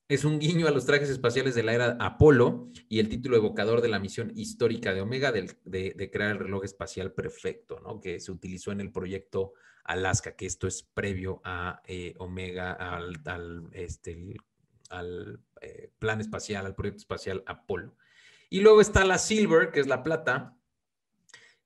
es 0.07 0.25
un 0.25 0.39
guiño 0.39 0.67
a 0.67 0.71
los 0.71 0.85
trajes 0.85 1.09
espaciales 1.09 1.55
de 1.55 1.63
la 1.63 1.73
era 1.73 1.97
Apolo 1.99 2.69
y 2.89 2.99
el 2.99 3.07
título 3.07 3.37
evocador 3.37 3.81
de 3.81 3.87
la 3.87 3.99
misión 3.99 4.31
histórica 4.35 4.93
de 4.93 5.01
Omega 5.01 5.31
de, 5.31 6.09
crear 6.11 6.31
el 6.31 6.39
reloj 6.39 6.65
espacial 6.65 7.13
perfecto, 7.13 7.79
¿no? 7.79 8.01
Que 8.01 8.19
se 8.19 8.31
utilizó 8.31 8.71
en 8.71 8.81
el 8.81 8.91
proyecto 8.91 9.53
Alaska, 9.83 10.35
que 10.35 10.45
esto 10.45 10.67
es 10.67 10.83
previo 10.83 11.41
a 11.43 11.81
eh, 11.85 12.13
Omega, 12.17 12.73
al, 12.73 13.69
este, 13.71 14.35
eh, 15.61 15.91
plan 15.97 16.19
espacial, 16.19 16.65
al 16.65 16.75
proyecto 16.75 16.99
espacial 16.99 17.43
Apolo. 17.45 17.95
Y 18.49 18.59
luego 18.59 18.81
está 18.81 19.05
la 19.05 19.17
Silver, 19.17 19.71
que 19.71 19.79
es 19.79 19.87
la 19.87 20.03
plata, 20.03 20.57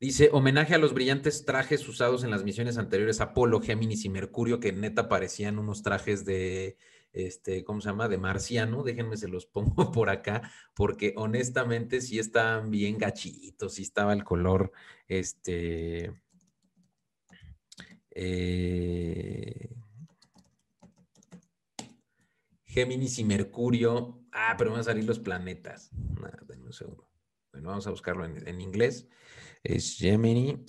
Dice, 0.05 0.29
homenaje 0.31 0.75
a 0.75 0.77
los 0.77 0.93
brillantes 0.93 1.45
trajes 1.45 1.87
usados 1.87 2.23
en 2.23 2.29
las 2.29 2.43
misiones 2.43 2.77
anteriores 2.77 3.21
Apolo, 3.21 3.59
Géminis 3.59 4.05
y 4.05 4.09
Mercurio, 4.09 4.59
que 4.59 4.71
neta 4.71 5.09
parecían 5.09 5.57
unos 5.57 5.81
trajes 5.81 6.25
de, 6.25 6.77
este, 7.11 7.63
¿cómo 7.63 7.81
se 7.81 7.89
llama? 7.89 8.07
De 8.07 8.19
marciano. 8.19 8.83
Déjenme 8.83 9.17
se 9.17 9.27
los 9.27 9.45
pongo 9.47 9.91
por 9.91 10.11
acá, 10.11 10.51
porque 10.75 11.15
honestamente 11.17 12.01
sí 12.01 12.19
estaban 12.19 12.69
bien 12.69 12.99
gachitos, 12.99 13.73
sí 13.73 13.81
estaba 13.81 14.13
el 14.13 14.23
color, 14.23 14.71
este... 15.07 16.13
Eh, 18.11 19.69
Géminis 22.63 23.17
y 23.17 23.23
Mercurio. 23.23 24.23
Ah, 24.31 24.53
pero 24.55 24.69
van 24.69 24.81
a 24.81 24.83
salir 24.83 25.05
los 25.05 25.17
planetas. 25.17 25.91
Nada, 25.93 26.37
un 26.63 26.73
segundo. 26.73 27.09
Bueno, 27.51 27.69
vamos 27.69 27.87
a 27.87 27.89
buscarlo 27.89 28.23
en, 28.23 28.47
en 28.47 28.61
inglés 28.61 29.07
es 29.65 29.97
Gemini 29.97 30.63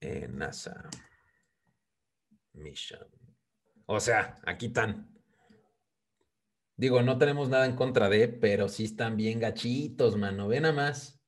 eh, 0.00 0.28
NASA 0.28 0.90
Mission. 2.52 3.06
O 3.86 4.00
sea, 4.00 4.40
aquí 4.44 4.66
están. 4.66 5.08
Digo, 6.76 7.02
no 7.02 7.18
tenemos 7.18 7.48
nada 7.48 7.66
en 7.66 7.76
contra 7.76 8.08
de, 8.08 8.28
pero 8.28 8.68
sí 8.68 8.84
están 8.84 9.16
bien 9.16 9.38
gachitos, 9.38 10.16
mano. 10.16 10.48
Ven 10.48 10.66
a 10.66 10.72
más. 10.72 11.20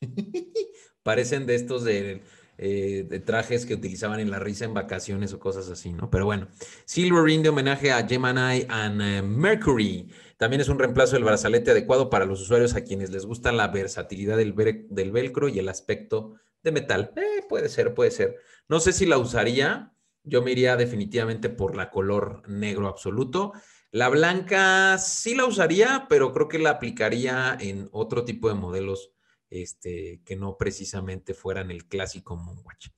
Parecen 1.02 1.46
de 1.46 1.54
estos 1.54 1.84
de, 1.84 2.22
eh, 2.58 3.06
de, 3.08 3.18
trajes 3.20 3.66
que 3.66 3.74
utilizaban 3.74 4.20
en 4.20 4.30
la 4.30 4.38
risa 4.38 4.64
en 4.64 4.74
vacaciones 4.74 5.32
o 5.32 5.40
cosas 5.40 5.68
así, 5.68 5.92
¿no? 5.92 6.10
Pero 6.10 6.26
bueno, 6.26 6.48
Silver 6.84 7.24
Ring 7.24 7.42
de 7.42 7.48
homenaje 7.48 7.90
a 7.90 8.06
Gemini 8.06 8.66
and 8.68 9.00
eh, 9.02 9.22
Mercury. 9.22 10.08
También 10.36 10.60
es 10.60 10.68
un 10.68 10.78
reemplazo 10.78 11.16
del 11.16 11.24
brazalete 11.24 11.70
adecuado 11.70 12.10
para 12.10 12.24
los 12.24 12.40
usuarios 12.40 12.74
a 12.74 12.84
quienes 12.84 13.10
les 13.10 13.26
gusta 13.26 13.52
la 13.52 13.68
versatilidad 13.68 14.36
del, 14.36 14.54
del 14.90 15.12
velcro 15.12 15.48
y 15.48 15.58
el 15.58 15.68
aspecto 15.68 16.34
de 16.62 16.72
metal. 16.72 17.12
Eh, 17.16 17.42
puede 17.48 17.68
ser, 17.68 17.94
puede 17.94 18.10
ser. 18.10 18.36
No 18.68 18.80
sé 18.80 18.92
si 18.92 19.06
la 19.06 19.18
usaría. 19.18 19.92
Yo 20.24 20.42
me 20.42 20.52
iría 20.52 20.76
definitivamente 20.76 21.48
por 21.48 21.76
la 21.76 21.90
color 21.90 22.48
negro 22.48 22.86
absoluto. 22.86 23.52
La 23.90 24.08
blanca 24.08 24.98
sí 24.98 25.34
la 25.34 25.46
usaría, 25.46 26.06
pero 26.08 26.32
creo 26.32 26.48
que 26.48 26.58
la 26.58 26.70
aplicaría 26.70 27.56
en 27.60 27.88
otro 27.92 28.24
tipo 28.24 28.48
de 28.48 28.54
modelos 28.54 29.12
este, 29.52 30.20
que 30.24 30.36
no 30.36 30.56
precisamente 30.56 31.34
fueran 31.34 31.70
el 31.70 31.86
clásico 31.86 32.36
Moonwatch. 32.36 32.88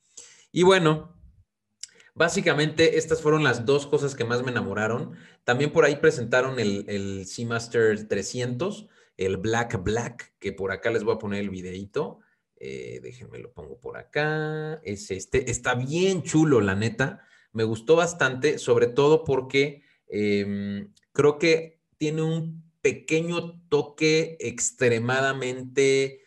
Y 0.53 0.63
bueno, 0.63 1.15
Básicamente, 2.17 2.97
estas 2.97 3.21
fueron 3.21 3.43
las 3.43 3.67
dos 3.67 3.89
cosas 3.89 4.15
que 4.15 4.25
más 4.25 4.45
me 4.45 4.53
enamoraron. 4.53 5.17
También 5.43 5.73
por 5.73 5.85
ahí 5.85 5.97
presentaron 5.97 6.61
el, 6.61 7.27
Seamaster 7.27 8.07
300, 8.07 8.87
el 9.17 9.37
Black 9.37 9.83
Black, 9.83 10.33
que 10.39 10.53
por 10.53 10.71
acá 10.71 10.93
les 10.93 11.03
voy 11.03 11.17
a 11.17 11.19
poner 11.19 11.41
el 11.41 11.51
videito. 11.51 12.21
Eh, 12.57 13.01
déjenme 13.03 13.41
lo 13.41 13.53
pongo 13.53 13.81
por 13.81 13.97
acá. 13.97 14.81
Es 14.85 15.11
este. 15.11 15.51
Está 15.51 15.75
bien 15.75 16.23
chulo, 16.23 16.61
la 16.61 16.77
neta. 16.77 17.27
Me 17.53 17.65
gustó 17.65 17.97
bastante, 17.97 18.59
sobre 18.59 18.87
todo 18.87 19.25
porque 19.25 19.83
em, 20.07 20.93
creo 21.13 21.39
que 21.39 21.81
tiene 21.99 22.23
un 22.23 22.63
pequeño 22.81 23.61
toque 23.69 24.37
extremadamente... 24.41 26.21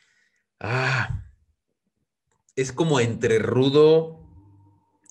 Ah, 0.60 1.24
es 2.56 2.72
como 2.72 3.00
entre 3.00 3.40
rudo 3.40 4.20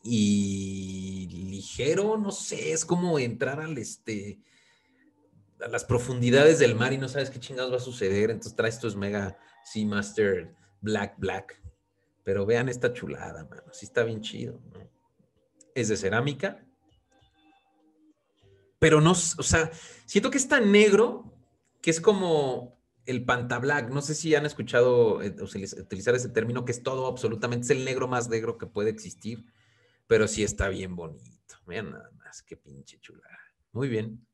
y 0.02 1.28
ligero, 1.50 2.16
no 2.16 2.32
sé, 2.32 2.72
es 2.72 2.84
como 2.84 3.18
entrar 3.18 3.60
al 3.60 3.78
este 3.78 4.40
a 5.60 5.68
las 5.68 5.84
profundidades 5.84 6.58
del 6.58 6.74
mar 6.74 6.92
y 6.92 6.98
no 6.98 7.08
sabes 7.08 7.30
qué 7.30 7.40
chingados 7.40 7.72
va 7.72 7.76
a 7.76 7.80
suceder, 7.80 8.30
entonces 8.30 8.54
traes 8.54 8.74
estos 8.74 8.94
mega 8.94 9.38
Seamaster 9.64 10.54
Black 10.80 11.14
Black. 11.18 11.62
Pero 12.24 12.44
vean 12.44 12.68
esta 12.68 12.92
chulada, 12.92 13.44
mano, 13.44 13.72
sí 13.72 13.86
está 13.86 14.02
bien 14.02 14.20
chido, 14.20 14.60
Es 15.74 15.88
de 15.88 15.96
cerámica, 15.96 16.66
pero 18.78 19.00
no, 19.00 19.12
o 19.12 19.42
sea, 19.42 19.70
siento 20.04 20.30
que 20.30 20.38
es 20.38 20.48
tan 20.48 20.70
negro 20.70 21.32
que 21.80 21.90
es 21.90 22.00
como 22.00 22.75
el 23.06 23.24
pantablack. 23.24 23.90
No 23.90 24.02
sé 24.02 24.14
si 24.14 24.34
han 24.34 24.46
escuchado 24.46 25.22
eh, 25.22 25.34
utilizar 25.40 26.14
ese 26.14 26.28
término, 26.28 26.64
que 26.64 26.72
es 26.72 26.82
todo 26.82 27.06
absolutamente, 27.06 27.64
es 27.64 27.70
el 27.70 27.84
negro 27.84 28.08
más 28.08 28.28
negro 28.28 28.58
que 28.58 28.66
puede 28.66 28.90
existir 28.90 29.46
pero 30.06 30.28
sí 30.28 30.42
está 30.42 30.68
bien 30.68 30.96
bonito. 30.96 31.56
Vean 31.66 31.90
nada 31.90 32.10
más, 32.18 32.42
qué 32.42 32.56
pinche 32.56 32.98
chulada. 33.00 33.38
Muy 33.72 33.88
bien. 33.88 34.26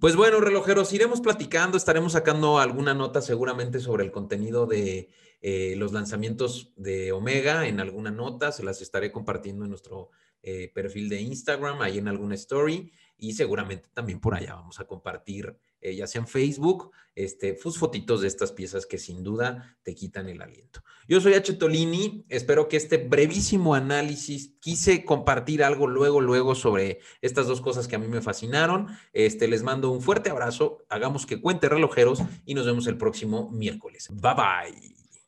Pues 0.00 0.16
bueno, 0.16 0.40
relojeros, 0.40 0.92
iremos 0.92 1.20
platicando, 1.20 1.76
estaremos 1.76 2.12
sacando 2.12 2.58
alguna 2.58 2.92
nota 2.92 3.22
seguramente 3.22 3.78
sobre 3.78 4.04
el 4.04 4.10
contenido 4.10 4.66
de 4.66 5.10
eh, 5.40 5.74
los 5.76 5.92
lanzamientos 5.92 6.72
de 6.76 7.12
Omega 7.12 7.68
en 7.68 7.78
alguna 7.78 8.10
nota, 8.10 8.50
se 8.50 8.64
las 8.64 8.82
estaré 8.82 9.12
compartiendo 9.12 9.64
en 9.64 9.70
nuestro 9.70 10.10
eh, 10.42 10.72
perfil 10.74 11.08
de 11.08 11.20
Instagram, 11.20 11.82
ahí 11.82 11.98
en 11.98 12.08
alguna 12.08 12.34
story 12.34 12.90
y 13.16 13.34
seguramente 13.34 13.88
también 13.94 14.20
por 14.20 14.34
allá 14.34 14.54
vamos 14.54 14.80
a 14.80 14.86
compartir, 14.86 15.56
eh, 15.86 15.94
ya 15.94 16.08
sea 16.08 16.20
en 16.20 16.26
Facebook, 16.26 16.90
este, 17.14 17.54
pues, 17.54 17.78
fotitos 17.78 18.20
de 18.20 18.26
estas 18.26 18.50
piezas 18.50 18.86
que 18.86 18.98
sin 18.98 19.22
duda 19.22 19.78
te 19.84 19.94
quitan 19.94 20.28
el 20.28 20.42
aliento. 20.42 20.82
Yo 21.06 21.20
soy 21.20 21.34
H. 21.34 21.52
Tolini, 21.52 22.24
espero 22.28 22.68
que 22.68 22.76
este 22.76 22.96
brevísimo 22.96 23.74
análisis, 23.76 24.56
quise 24.58 25.04
compartir 25.04 25.62
algo 25.62 25.86
luego, 25.86 26.20
luego 26.20 26.56
sobre 26.56 26.98
estas 27.20 27.46
dos 27.46 27.60
cosas 27.60 27.86
que 27.86 27.94
a 27.94 28.00
mí 28.00 28.08
me 28.08 28.20
fascinaron. 28.20 28.88
Este, 29.12 29.46
les 29.46 29.62
mando 29.62 29.92
un 29.92 30.02
fuerte 30.02 30.28
abrazo, 30.30 30.84
hagamos 30.88 31.24
que 31.24 31.40
cuente 31.40 31.68
relojeros 31.68 32.20
y 32.44 32.54
nos 32.54 32.66
vemos 32.66 32.88
el 32.88 32.98
próximo 32.98 33.48
miércoles. 33.52 34.08
Bye 34.10 34.34
bye. 34.34 35.05